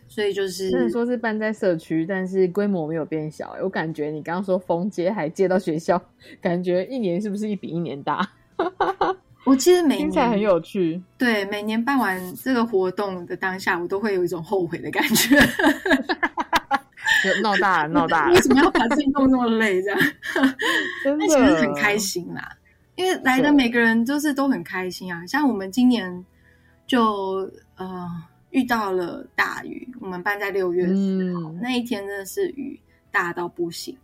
[0.09, 3.57] 所以就是，虽然说是办在社区，但是规模没有变小。
[3.62, 5.99] 我感觉你刚刚说封街还借到学校，
[6.42, 8.30] 感觉一年是不是一比一年大？
[9.49, 11.03] 我其实每听起来很有趣。
[11.16, 15.40] 对每年办完这个活动的当下，我都会有一种后悔的感觉。
[17.24, 19.82] 就闹大了，闹大了 为，什么要把自己弄那么累？
[19.82, 19.99] 这样，
[21.03, 22.46] 真但其实的很开心啦，
[22.94, 25.26] 因为来的每个人都是都很开心啊。
[25.26, 26.24] 像我们今年
[26.86, 28.07] 就呃
[28.51, 32.78] 遇到了大雨，我们办在六月四号、嗯那一天，真的是雨
[33.11, 33.96] 大到不行。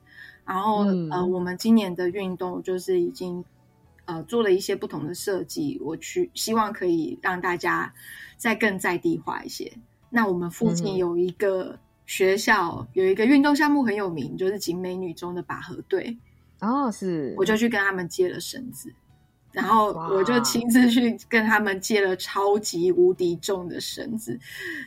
[0.46, 3.44] 然后、嗯呃，我们今年的运动就是已经
[4.04, 7.92] 呃做了一些不同的设计，我去希望可以让大家
[8.36, 9.72] 再更在地化一些。
[10.10, 16.16] 那我们附嗯近有一个学校、有一个运动项目很有名，就是景美女中的拔河队，
[16.60, 18.92] 哦，是，我就去跟他们借了绳子。
[19.52, 24.36] 然后我就亲自去跟他们借了超级无敌重的绳子，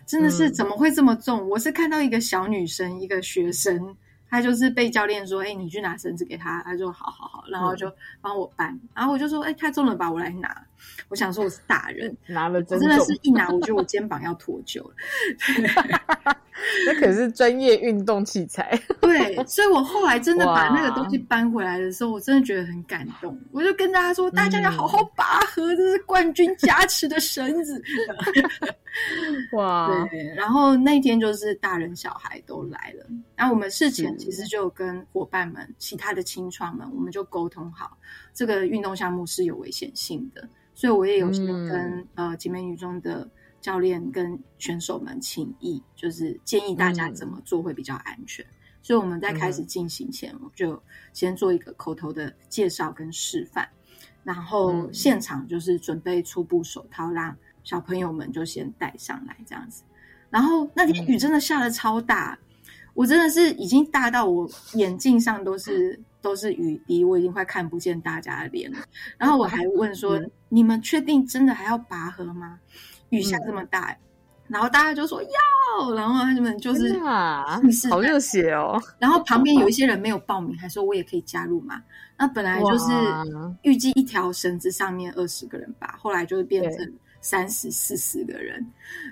[0.06, 1.48] 真的是嗯怎么会这么重？
[1.48, 3.96] 我是看到一个小女生，一个学生，
[4.30, 8.80] 她就是被教练说：“哎、你去拿绳子给他。”他说好好好，然后就帮我搬。
[8.94, 10.66] 然后我就说：“哎、太重了吧，我来拿。”
[11.10, 14.96] 我想说我是大人， 拿了我真的是一拿，我觉得我肩膀要脱臼了。
[16.88, 18.80] 那可是专业运动器材。
[19.00, 23.40] 对，所以我后来真的把那个哇东西搬回来的时候，我真的觉得很感动。
[23.52, 27.82] 我就跟大家说，大家要好嗯好拔河，这是冠军加持的绳子。
[29.54, 33.06] 哇，对，然后那天就是大人小孩都来了，
[33.36, 37.96] 然后我们事前其实就跟伙伴们、其他的青创们，我们就沟通好，
[38.38, 43.28] 这个运动项目是有危险性的，所以我也有跟、呃景美女中的
[43.60, 47.16] 教练跟选手们请意，就是建议大家嗯。
[47.16, 48.46] 怎么做会比较安全。
[48.84, 50.80] 所以我们在开始进行前，我就
[51.14, 53.68] 先做一个口头的介绍跟示范，
[54.24, 54.94] 然后嗯。
[54.94, 59.82] 现场就是准备初步手套，让小朋友们就先戴上来这样子。
[60.30, 62.38] 然后那天雨真的下的超大，
[62.94, 68.78] 我真的是已经大到我眼镜上都是都是雨滴，我已经快看不见大家的脸了。
[69.18, 72.60] 然后我还问说：“你们确定真的还要拔河吗？
[73.10, 73.96] 雨下这么大。
[74.48, 76.98] 然后大家就说要，然后他们就是
[77.90, 78.82] 好热血哦！
[79.00, 81.84] 然后旁边有一些人没有报名，还说我也可以加入嘛。
[82.18, 83.24] 那本来就是哇
[83.64, 86.76] 预计一条绳子上面二十个人吧，后来就是变对。
[86.76, 88.66] 成三十四十个人，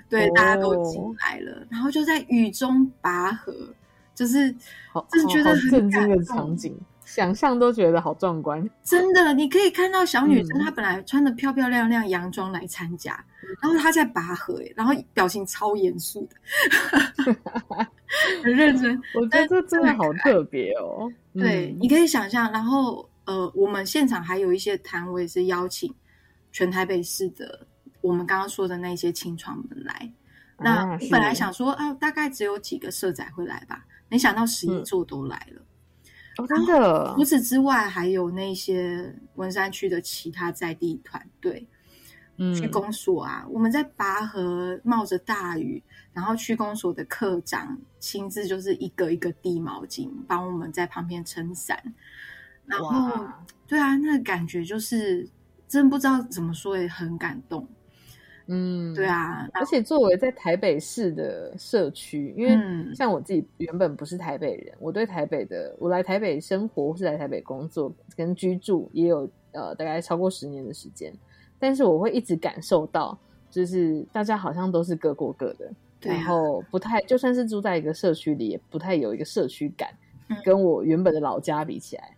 [0.08, 3.52] 对，哦大家都进来了，然后就在雨中拔河，
[4.14, 4.54] 就是
[4.90, 6.74] 好，真的觉得很震惊的场景，
[7.06, 8.68] 想象都觉得好壮观。
[8.82, 13.12] 真的，你可以看到小女生，嗯她本来穿的漂漂亮亮洋装来参加，
[13.62, 16.36] 然后她在拔河，欸然后表情超严肃的，
[18.42, 19.00] 很认真。
[19.14, 21.10] 我觉得这真的好特别哦。
[21.32, 25.92] 对，嗯你可以想象，然后呃，我们现场还有一些摊位是邀请
[26.52, 27.66] 全台北市的
[28.00, 30.12] 我们刚刚说的那些青创们来。
[30.58, 35.62] 那啊我本来想说啊，大概只有几个社仔会来吧，没想到十一嗯座都来了。
[36.38, 41.66] 哦，真的除此之外，还有那些文山区的其他在地团队，
[42.36, 45.82] 嗯区公所啊，我们在拔河冒着大雨，
[46.12, 51.82] 然后区公所的课长亲自就是一个一个递毛巾，帮我们在旁边撑伞。
[52.66, 53.26] 然后，
[53.66, 55.28] 对啊，那个感觉就是
[55.68, 57.66] 真不知道怎么说，也很感动。
[58.48, 62.94] 嗯，对啊，而且作为在台北市的社区，因为嗯。
[62.94, 71.12] 像我自己原本不是台北人，我对台北的，我来台北生活或是来台北工作跟居住也有呃大概超过十年的时间，
[71.58, 73.18] 但是我会一直感受到，
[73.50, 75.68] 就是大家好像都是各过各的，
[76.00, 76.14] 对啊。
[76.14, 79.90] 然后不太就算是住在一个社区里，也不太有一个社区感，
[80.28, 80.36] 嗯。
[80.44, 82.12] 跟我原本的老家比起来。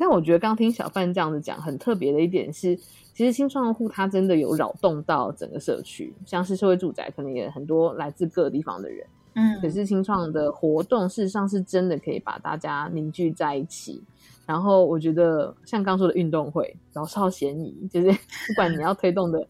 [0.00, 2.76] 但我觉得刚听小范这样子讲，很特别的一点是，
[3.14, 9.06] 其实新创户它真的有扰动到整个社区，像是社会住宅，可能也很多来自各个地方的人。
[9.36, 14.02] 嗯可是新创的活动，事实上是真的可以把大家凝聚在一起。
[14.46, 19.44] 然后我觉得像刚说的运动会，老少咸宜，就是不管你要推动的，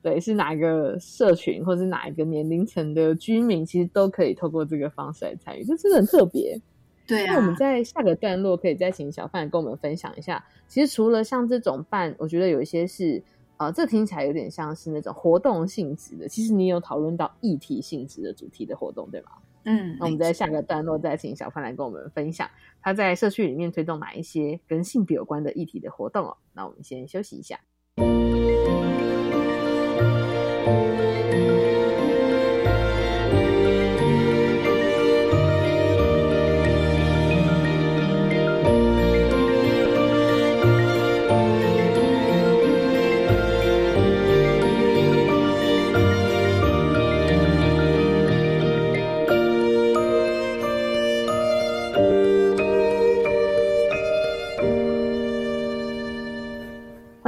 [0.00, 6.60] 对，是哪一个社群或是哪一个年龄层的居民，其实都可以透过这个方式来参与，这真的很特别。
[7.08, 10.44] 对啊，那我们在下个段落可以再请小范跟我们分享一下。
[10.68, 13.22] 其实除了像这种办，我觉得有一些是
[13.56, 16.28] 呃，这听起来有点像是那种活动性质的。
[16.28, 19.30] 其实你有讨论到议题性质的主题的活动，对吗？
[19.64, 22.48] 嗯，那我们在下个段落再请小范来跟我们分享
[22.80, 26.36] 他在社区里面推动哪一些跟性别有关的议题的活动哦。
[26.52, 27.58] 那我们先休息一下。
[27.96, 28.06] 欢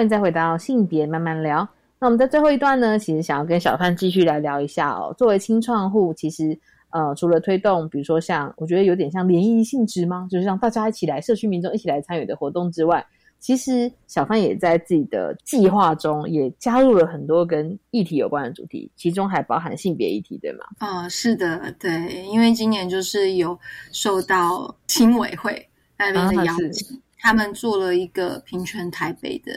[0.00, 1.68] 欢迎再回到性别慢慢聊。
[1.98, 5.14] 那我们在最后一段呢，其实想要跟小范继续来聊一下哦。
[5.18, 10.26] 作为青创户，其实呃，除了推动，比如说像我觉得有点像联谊性质吗？
[10.30, 13.06] 就是让大家一起来，社区民众一起来参与的活动之外，
[13.40, 20.64] 其实小范也在自己的计划中也加入了很多跟议题有关的主题，其中还包含性别议题，对吗？
[20.78, 23.54] 啊、是的，对，因为今年就是有
[23.92, 29.52] 受到青委会那边的邀请，他们做了一个平权台北的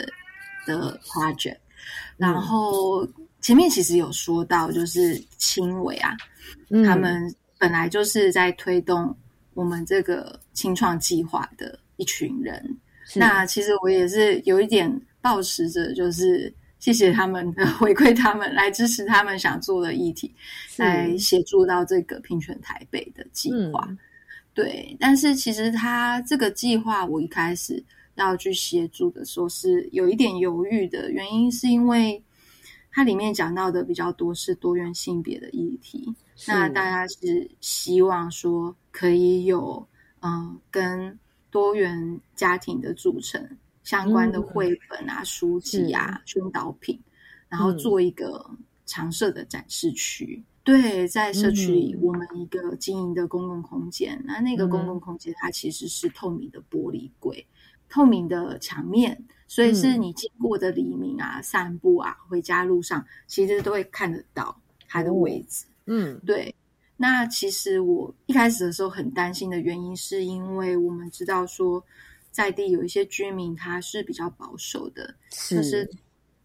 [0.66, 1.58] 的 project，
[2.18, 3.08] 然后
[3.42, 6.16] 前面其实有说到，就是青委啊，
[6.70, 6.84] 嗯。
[6.84, 9.16] 他们本来就是在推动
[9.54, 12.78] 我们这个青创计划的一群人。
[13.16, 14.90] 那其实我也是有一点
[15.22, 20.34] 抱持着，就是谢谢他们的 回馈，他们来支持他们想做的议题，
[20.78, 23.86] 来协助到这个平权台北的计划。
[23.90, 23.98] 嗯。
[24.54, 27.84] 对，但是其实他这个计划，我一开始
[28.16, 32.24] 要去协助的时候是有一点犹豫的，原因是因为
[32.92, 36.14] 它里面讲到的比较多是多元性别的议题，
[36.48, 39.88] 那大家是希望说可以有
[40.22, 43.48] 嗯、呃跟多元家庭的组成
[43.84, 47.00] 相关的嗯绘本啊、书籍啊、宣导品，
[47.50, 47.72] 然后。
[47.72, 48.46] 嗯做一个
[48.86, 50.44] 常设的展示区。
[50.64, 57.46] 对，在社区里，嗯我们一个经营的公共空间，那那个嗯公共空间它其实是透明的玻璃柜，
[57.94, 65.64] 透明的墙面，所以是嗯你经过的黎明啊、散步啊、回家路上，其实都会看得到它的位置。
[65.86, 66.56] 嗯，对。
[66.98, 71.86] 那其实我一开始的时候很担心的原因，是因为我们知道说，
[72.32, 75.88] 在地有一些居民他是比较保守的，是就是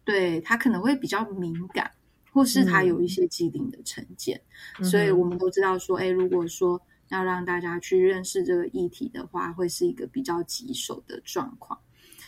[0.05, 1.89] 对他可能会比较敏感，
[2.31, 4.39] 或是他嗯有一些既定的成见，
[4.77, 6.79] 嗯所以我们都知道说，哎，如果说
[7.09, 11.79] 要让大家去认识这个议题的话，会是一个比较棘手的状况。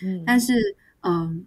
[0.03, 0.23] 嗯。
[0.25, 0.53] 但是，
[1.01, 1.45] 嗯，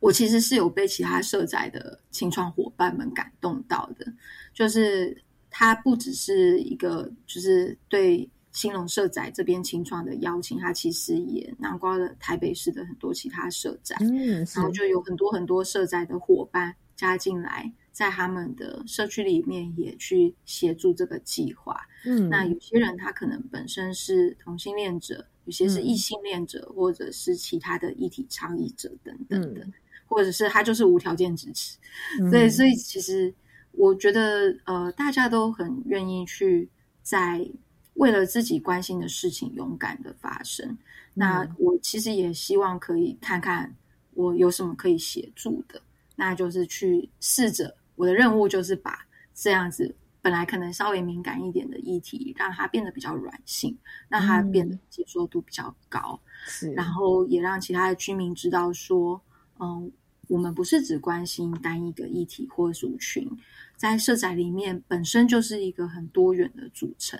[0.00, 4.12] 我其实是有被其他社宅的青创伙伴们感动到的，
[4.52, 21.80] 就是他不只是一个，就是对兴隆社宅这边青创的邀请，他其实也囊括了台北市的很多其他社宅，嗯，然后就有很多很多社宅的伙伴加进来，在他们的社区里面也去协助这个计划。
[22.04, 29.72] 嗯那有些人他可能本身是同性恋者，有些是嗯异性恋者，或者是其他的议体倡议者等等的，嗯
[30.06, 31.78] 或者是他就是无条件支持。
[32.20, 33.32] 嗯对，所以其实
[33.70, 36.68] 我觉得，呃，大家都很愿意去
[37.02, 37.48] 在
[37.94, 40.76] 为了自己关心的事情勇敢的发生。
[41.14, 43.72] 那嗯我其实也希望可以看看
[44.14, 45.80] 我有什么可以协助的，
[46.16, 53.76] 那就是去试着我的任务就是把这样子本来可能稍微敏感一点的议题，让它变得比较软性，
[54.08, 56.18] 让它变得接受度比较高。
[56.46, 59.20] 是，然后也让其他的居民知道说，
[59.58, 59.90] 嗯，
[60.28, 63.30] 我们不是只关心单一个议题或族群，
[63.76, 67.18] 在社宅里面本身就是一个很多元的组成，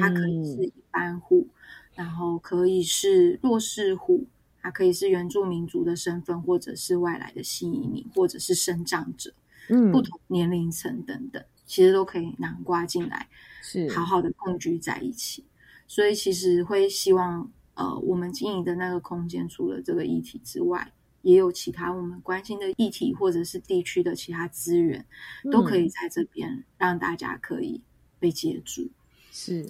[0.00, 1.48] 它可以是一般户，
[1.94, 4.26] 然后可以是弱势户，
[4.60, 9.32] 它可以是原住民族的身份，或者是外来的新移民，或者是生长者，
[9.74, 13.26] 嗯不同年龄层等等，其实都可以囊括进来，
[13.62, 15.42] 是好好的共居在一起。
[15.88, 20.92] 所以其实会希望，呃，我们经营的那个空间，除了这个议题之外，
[21.22, 25.04] 也有其他我们关心的议题，或者是地区的其他资源，
[25.50, 27.80] 都可以在这边让大家可以
[28.18, 28.88] 被接住。
[29.30, 29.66] 是，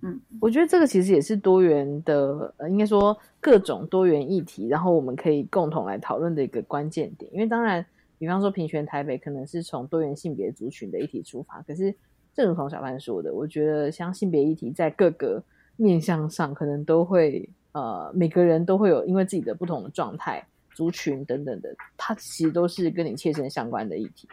[0.00, 7.30] 嗯，我觉得这个其实也是多元的，呃，应该说各种多元议题，然后我们可以共同来讨论的一个关键点。
[7.34, 7.84] 因为当然，
[8.20, 11.92] 比方说平权台北可能是从多元性别族群的议题出发，可是
[12.34, 15.42] 正如同小范说的，我觉得像性别议题在各个
[15.76, 24.28] 面向上，可能都会呃每个人都会有因为自己的不同的状态、族群等等的，它其实都是跟你切身相关的议题。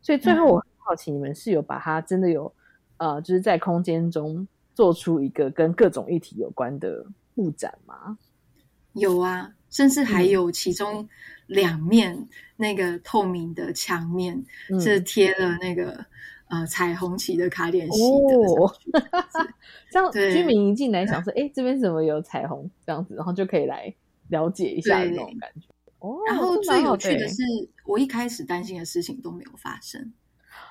[0.00, 2.52] 所以最后我很好奇，你们是有把它真的有
[2.98, 8.16] 呃，就是在空间中做出一个跟各种议题有关的布展吗？
[8.94, 11.08] 有啊，甚至还嗯有其中
[11.46, 14.80] 两面那个透明的墙面、嗯。
[14.80, 16.04] 是贴了那个
[16.48, 18.74] 呃彩虹旗的卡点席的哦，
[19.90, 23.92] 这样 居民一进来想说，哎、这边怎么有彩虹这样子，然后就可以来
[24.28, 25.68] 了解一下的那种感觉。
[25.98, 27.28] 哦，然后最有趣的欸。
[27.28, 27.42] 是，
[27.86, 30.12] 我一开始担心的事情都没有发生，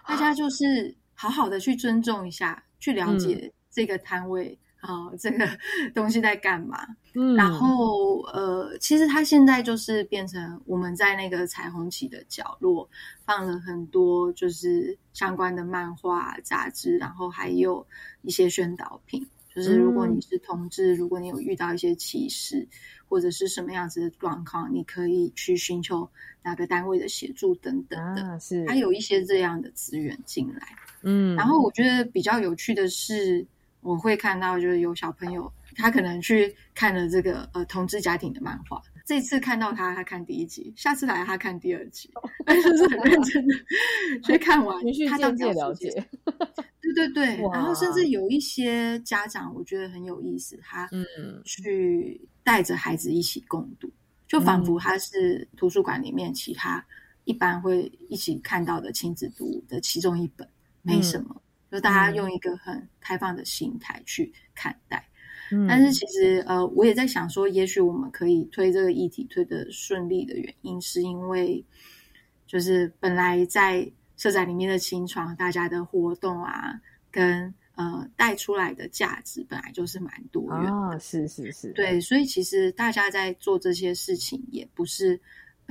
[0.08, 5.48] 大家就是好好的去尊重一下，去了解这个摊位啊、这个
[5.96, 6.86] 东西在干嘛。
[7.14, 12.90] 嗯然后呃，其实它现在就是变成我们在那个彩虹旗的角落
[13.26, 17.86] 放了很多就是相关的漫画、杂志，然后还有
[18.22, 19.26] 一些宣导品。
[19.54, 22.66] 就是如果你是同志，如果你有遇到一些歧视
[23.10, 26.10] 或者是什么样子的状况，你可以去寻求
[26.42, 28.24] 哪个单位的协助等等的。
[28.24, 30.70] 啊、是，它有一些这样的资源进来。
[31.02, 33.46] 嗯，然后我觉得比较有趣的是，
[33.82, 38.82] 我会看到就是有小朋友他可能去看了这个呃同志家庭的漫画。
[39.06, 42.10] 这次看到他，他看第一集；下次来他看第二集，
[42.64, 43.54] 就是很认真的
[44.24, 44.78] 去看完。
[45.10, 45.90] 他渐渐了解，
[46.82, 47.26] 对对对。
[47.52, 50.88] 然后甚至有一些家长，我觉得很有意思，他
[51.44, 53.92] 去带着孩子一起共读，
[54.28, 56.86] 就仿佛他是图书馆里面其他
[57.26, 60.48] 一般会一起看到的亲子读的其中一本，
[60.84, 61.42] 没什么，
[61.72, 65.08] 就大家用一个很开放的心态去看待。
[65.68, 71.62] 但是其实，呃，我也在想说，也许我们可以推这个议题推得顺利的原因，是因为
[72.48, 76.80] 就是本来在社宅里面的清创，大家的活动啊，
[77.12, 85.20] 跟呃带出来的价值本来就是蛮多元的，啊、是是是，对，所以其实大家在做这些事情，也不是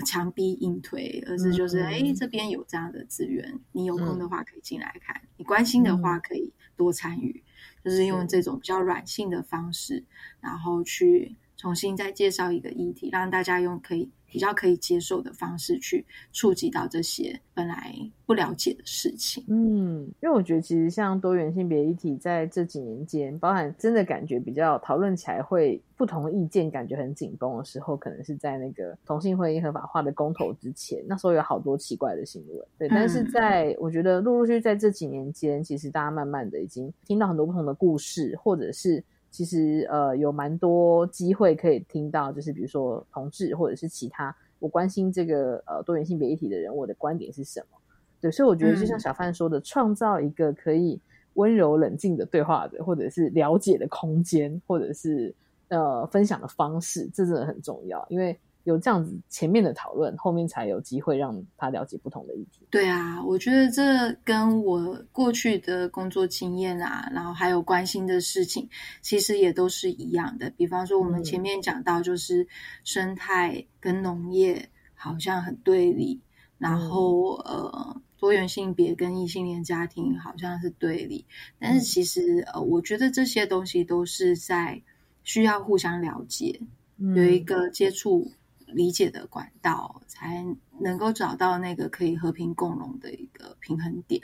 [0.06, 7.42] 强逼硬推，而是就是哎、嗯，这边有这样的资源，你有空的话可以进来看，嗯、你关心的话可以多参与。
[7.82, 10.04] 就是用这种比较软性的方式，
[10.40, 16.02] 然后去重新再介绍一个议题，让大家用可以比较可以接受的方式去
[16.32, 17.94] 触及到这些本来
[18.24, 19.44] 不了解的事情。
[19.46, 32.66] 嗯，因为我觉得其实像多元性别议题在这几年间，包含真的感觉比较讨论起来会不同意见，感觉很紧绷的时候，可能是在那个同性婚姻合法化的公投之前，那时候有好多奇怪的新闻。
[32.78, 39.04] 对，但是在我觉得陆陆续续在这几年间，其实大家慢慢的已经听到很多不同的故事，或者是。
[39.30, 47.78] 其实呃有蛮多机会可以听到，就是比如说同志或者是其他我关心这个呃多元性别议题的人，我的观点是什么？
[48.20, 51.00] 对，所以我觉得就像小范说的，创造一个可以
[51.34, 55.34] 温柔冷静的对话的，或者是了解的空间，或者是
[55.68, 58.38] 呃分享的方式，这真的很重要，因为。
[58.64, 62.66] 有这样子前面的讨论，后面才有机会让他了解不同的议题。
[62.70, 68.68] 对啊，我觉得这跟我过去的工作经验啊，然后还有关心的事情，
[69.00, 70.50] 其实也都是一样的。
[70.58, 72.46] 比方说，我们前面讲到，就是
[72.84, 76.20] 生态跟农业好像很对立，
[76.58, 81.24] 然后呃，多元性别跟异性恋家庭好像是对立，
[81.58, 84.82] 但是其实呃，我觉得这些东西都是在
[85.24, 86.60] 需要互相了解，
[86.98, 88.30] 有一个接触。
[88.72, 90.44] 理解的管道，才
[90.78, 94.20] 能够找到那个可以和平共荣的一个平衡点。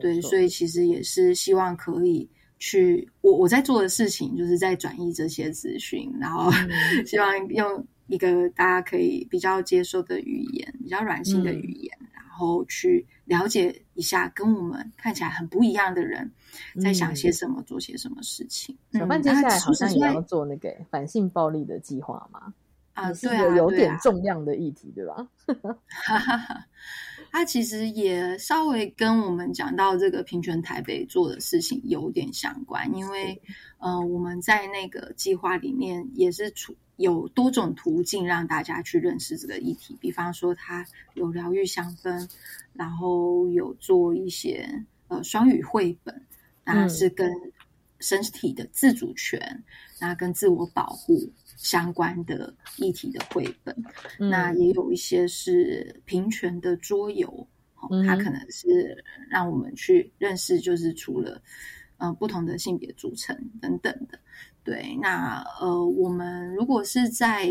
[0.00, 2.28] 对，所以其实也是希望可以
[2.58, 6.50] 去我我在做的事情，就是在转移这些资讯，然后
[7.06, 16.30] 希望用一个大家可以比较接受的语言，比较软性的语言，然后去了解一下跟我们看起来很不一样的人
[16.82, 18.76] 在想些什么，做些什么事情。
[18.92, 22.52] 小范接下来好像也要做那个反性暴力的计划吗？
[22.96, 25.28] 啊，是对啊，有点重量的议题，对吧？
[27.30, 33.38] 他其实也稍微跟我们讲到这个平权台北做的事情有点相关，因为
[33.78, 42.26] 呃，我们在那个计划里面也是出有多种途径让大家去认识这个议题，比方说它有疗愈香氛，
[42.72, 44.66] 然后有做一些
[45.08, 46.22] 呃双语绘本，
[46.64, 47.30] 那是跟
[48.00, 49.62] 身体的自主权，
[50.00, 51.30] 那跟自我保护。
[51.56, 53.74] 相关的议题的绘本，
[54.20, 57.48] 嗯、那也有一些是平权的桌游，
[57.90, 61.40] 嗯、它可能是让我们去认识，就是除了
[61.96, 64.18] 呃不同的性别组成等等的。
[64.62, 67.48] 对，那呃，我们如果是在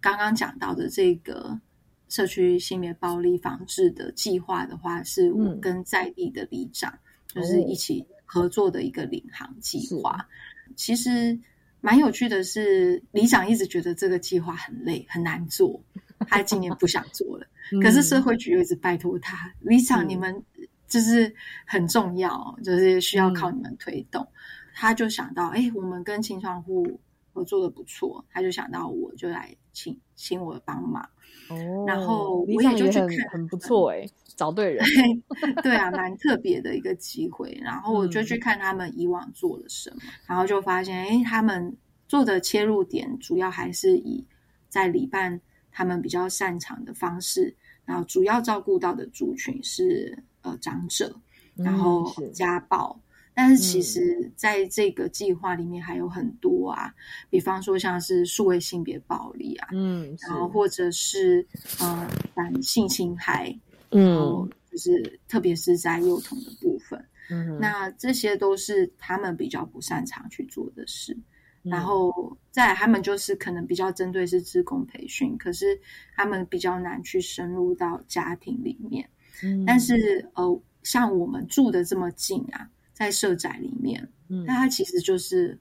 [0.00, 1.60] 刚刚讲到的这个
[2.08, 6.90] 社区性别暴力防治的计划的话，是我跟在地的里长、
[7.34, 10.26] 嗯、就是一起合作的一个领航计划。
[10.74, 11.38] 其实。
[11.80, 15.80] 蛮有趣的是，里长一直觉得这个计划很累很难做，
[16.26, 17.46] 他今年不想做了。
[17.82, 20.42] 可是社会局又一直拜托他，里长你们
[20.88, 21.32] 就是
[21.66, 24.26] 很重要，就是需要靠你们推动。
[24.74, 26.98] 他就想到，哎，我们跟青创户
[27.32, 31.02] 合作的不错，他就想到我就来请请我帮忙。
[31.50, 34.84] 哦，然后我也就去看，很不错哎、欸，找对人，
[35.64, 37.58] 对啊，蛮特别的一个机会。
[37.60, 41.76] 然后我就去看他们以往做了什么，嗯、然后就发现，哎，他们
[42.06, 44.24] 做的切入点主要还是以
[44.68, 45.40] 在礼办
[45.72, 51.20] 他们比较擅长的方式，然后主要照顾到的族群是呃长者，
[51.56, 53.00] 然后家暴。
[53.34, 56.92] 但是其实，在这个计划里面还有很多啊，
[57.30, 61.46] 比方说像是数位性别暴力啊，嗯，然后或者是
[61.78, 63.56] 呃反性侵害，
[63.90, 71.16] 嗯，就是特别是在幼童的部分，嗯那这些都是他们比较不擅长去做的事。
[71.62, 71.70] 嗯。
[71.70, 75.78] 然后再来他们就是可能比较针对是职工培训，可是
[76.14, 79.08] 他们比较难去深入到家庭里面。
[79.42, 79.64] 嗯。
[79.64, 84.44] 但是呃，像我们住的这么近啊，在社宅里面，嗯。
[84.44, 85.58] 那它其实就是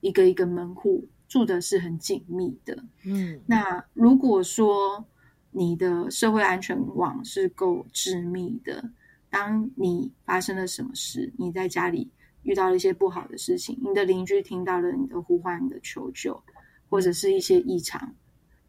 [0.00, 2.76] 一个一个门户，住的是很紧密的。
[3.04, 3.40] 嗯。
[3.46, 5.04] 那如果说
[5.52, 8.82] 你的社会安全网是够致密的，
[9.30, 12.10] 当你发生了什么事，你在家里
[12.42, 16.42] 遇到了一些不好的事情，你的邻居听到了你的呼唤、你的求救，
[16.88, 18.12] 或者是一些异常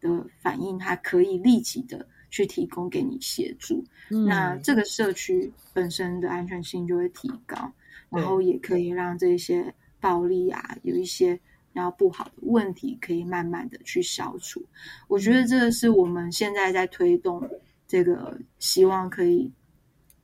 [0.01, 3.83] 的反应，他可以立即的去提供给你协助。
[4.09, 7.71] 嗯那这个社区本身的安全性就会提高，
[8.09, 11.39] 然后也可以让这些暴力啊，有一些
[11.73, 14.63] 然后不好的问题可以慢慢的去消除。
[15.07, 17.49] 我觉得这个是我们现在在推动
[17.87, 19.51] 这个，希望可以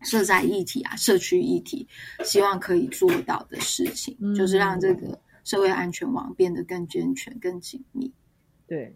[0.02, 1.86] 社在议题啊、社区议题，
[2.24, 8.12] 希望可以做到的事情，嗯就是让这个社会安全网变得更健全、更紧密。
[8.66, 8.96] 对，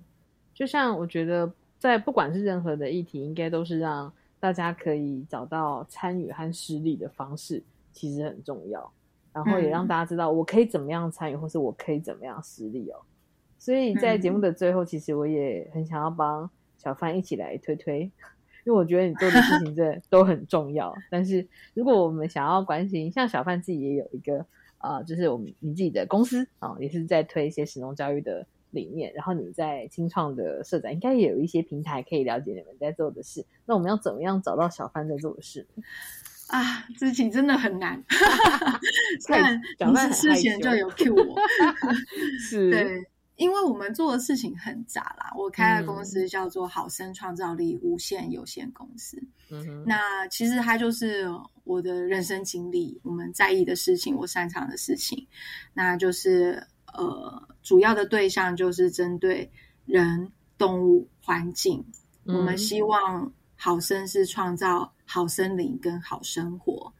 [0.53, 8.93] 就像我觉得，在不管是任何的议题，应该都是让大家可以找到参与和施力的方式，其实很重要。
[9.33, 12.99] 然后也让嗯大家知道，我可以怎么样参与，或是我可以怎么样施力哦。
[13.57, 18.01] 所以在节目的最后，其实我也很想要帮小范一起来推推，
[18.65, 20.93] 因为我觉得你做的事情真的都很重要。
[21.09, 24.45] 但是如果我们想要关心，像小范自己也有一个
[24.77, 29.13] 啊、呃就是我们你自己的公司啊、也是在推一些实农教育的理念。
[29.13, 33.45] 然后你在清创的社长，应该也有一些平台可以了解你们在做的事。
[33.65, 35.83] 那我们要怎么样找到小范在做的事呢？
[36.47, 38.03] 啊，自己真的很难。
[39.25, 41.39] 虽然你是事前就有 cue 我，
[42.39, 43.03] 是对，
[43.37, 45.31] 因为我们做的事情很杂啦。
[45.35, 49.17] 我开的公嗯司叫做好生创造力无限有限公司。
[49.49, 51.27] 嗯，那其实它就是
[51.63, 55.25] 我的人生经历，我们在意的事情，我擅长的事情，
[55.73, 56.61] 那就是
[56.93, 59.49] 呃，主要的对象就是针对
[59.85, 61.83] 人、动物、环境。
[62.25, 66.91] 我们嗯希望好生是创造好森林跟好生活，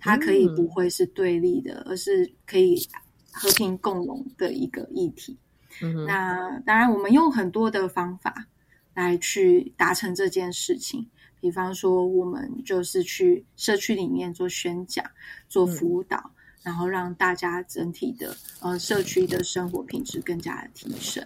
[0.00, 2.84] 它可以不会是对立的，而是可以
[3.30, 5.38] 和平共荣的一个议题。
[5.80, 8.44] 嗯那当然，我们用很多的方法
[8.92, 11.06] 来去达成这件事情。
[11.40, 15.04] 比方说，我们就是去社区里面做宣讲、
[15.48, 16.32] 做辅导，
[16.64, 21.24] 然后让大家整体的呃社区的生活品质更加的提升。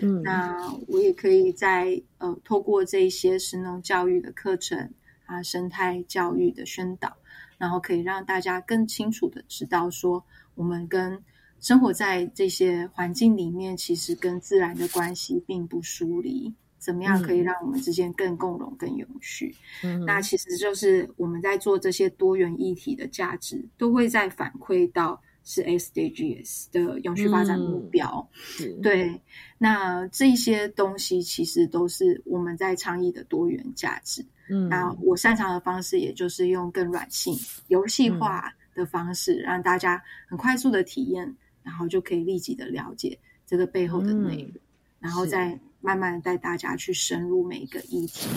[0.00, 4.90] 嗯那我也可以在呃透过这一些神农教育的课程
[5.26, 7.16] 啊、生态教育的宣导，
[7.58, 10.24] 然后可以让大家更清楚的知道说，
[10.54, 11.22] 我们跟
[11.60, 16.54] 生活在这些环境里面，其实跟自然的关系并不疏离。
[16.78, 19.52] 怎么样可以嗯让我们之间更共融、更永续？
[19.82, 28.28] 嗯那其实就是我们在做这些多元议题的价值，都会在反馈到是 SDGs 的永续发展目标。
[28.32, 29.20] 是对，
[29.58, 34.24] 那这些东西其实都是我们在倡议的多元价值。
[34.48, 34.68] 嗯。
[34.68, 37.34] 那我擅长的方式，也就是用更软性、
[37.68, 44.60] 游戏化的方式，让大家很快速的体验，然后就可以立即的了解这个背后的内容，
[45.00, 48.28] 然后再慢慢带大家去深入每一个议题，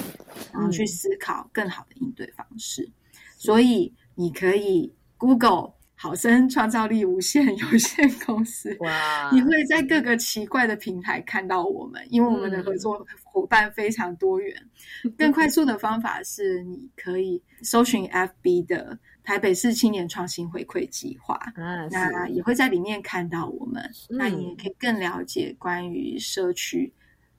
[0.54, 0.88] 然后去嗯。
[0.88, 2.90] 思考更好的应对方式。
[3.38, 14.56] 所以你可以 Google 好生创造力无限 有限公司，哇你会在各个奇怪的平台看到我们，因为我们的合作伙伴非常多元。
[15.18, 23.84] 更快速的方法是，你可以搜寻 FB 的台北市青年创新回馈计划，啊那也会在里面看到我们。
[24.10, 26.90] 那嗯你也可以更了解关于社区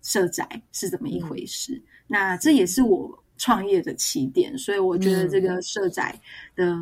[0.02, 1.82] 社宅是怎么一回事。
[2.06, 6.14] 那这也是我创业的起点，所以我觉得这个社宅
[6.54, 6.76] 的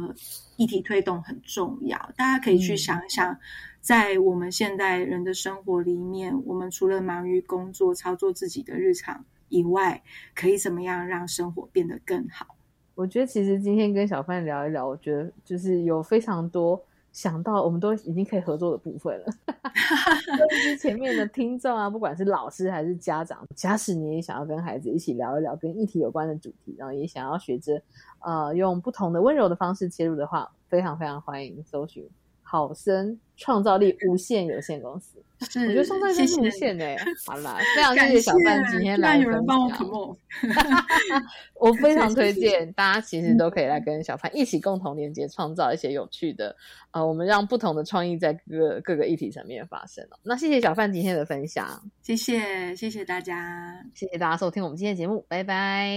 [0.59, 1.97] 议题推动很重要。
[2.17, 3.39] 大家可以去想想，
[3.81, 10.03] 在我们现代人的生活里面，我们除了忙于工作、操作自己的日常以外，
[10.35, 12.57] 可以怎么样让生活变得更好？
[12.97, 16.85] 我觉得其实今天跟小范聊一聊，我觉得就是有非常多
[17.19, 19.27] 想到我们都已经可以合作的部分了。
[20.39, 27.83] 就是前面的听众啊，不管是老师还是家长，假使你也想要跟孩子一起聊一聊跟议题有关的主题，然后也想要学着
[28.21, 32.09] 呃用不同的温柔的方式切入的话，非常非常欢迎搜寻
[32.51, 35.23] 好生创造力无限有限公司。
[35.51, 36.97] 是，我觉得创造力无限的欸。
[37.27, 40.17] 好啦，非常谢感谢小范今天来分有人帮我享 promote，
[41.61, 46.57] 我非常推荐大家，其实都可以来跟小范一起共同连接，创造一些有趣的，
[46.91, 50.19] 呃，我们让不同的创意在各个各个议题层面发生哦。
[50.25, 55.89] 那谢谢小范今天的分享，谢谢谢谢大家，谢谢大家收听我们今天的节目，拜拜。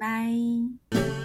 [0.00, 1.15] 拜。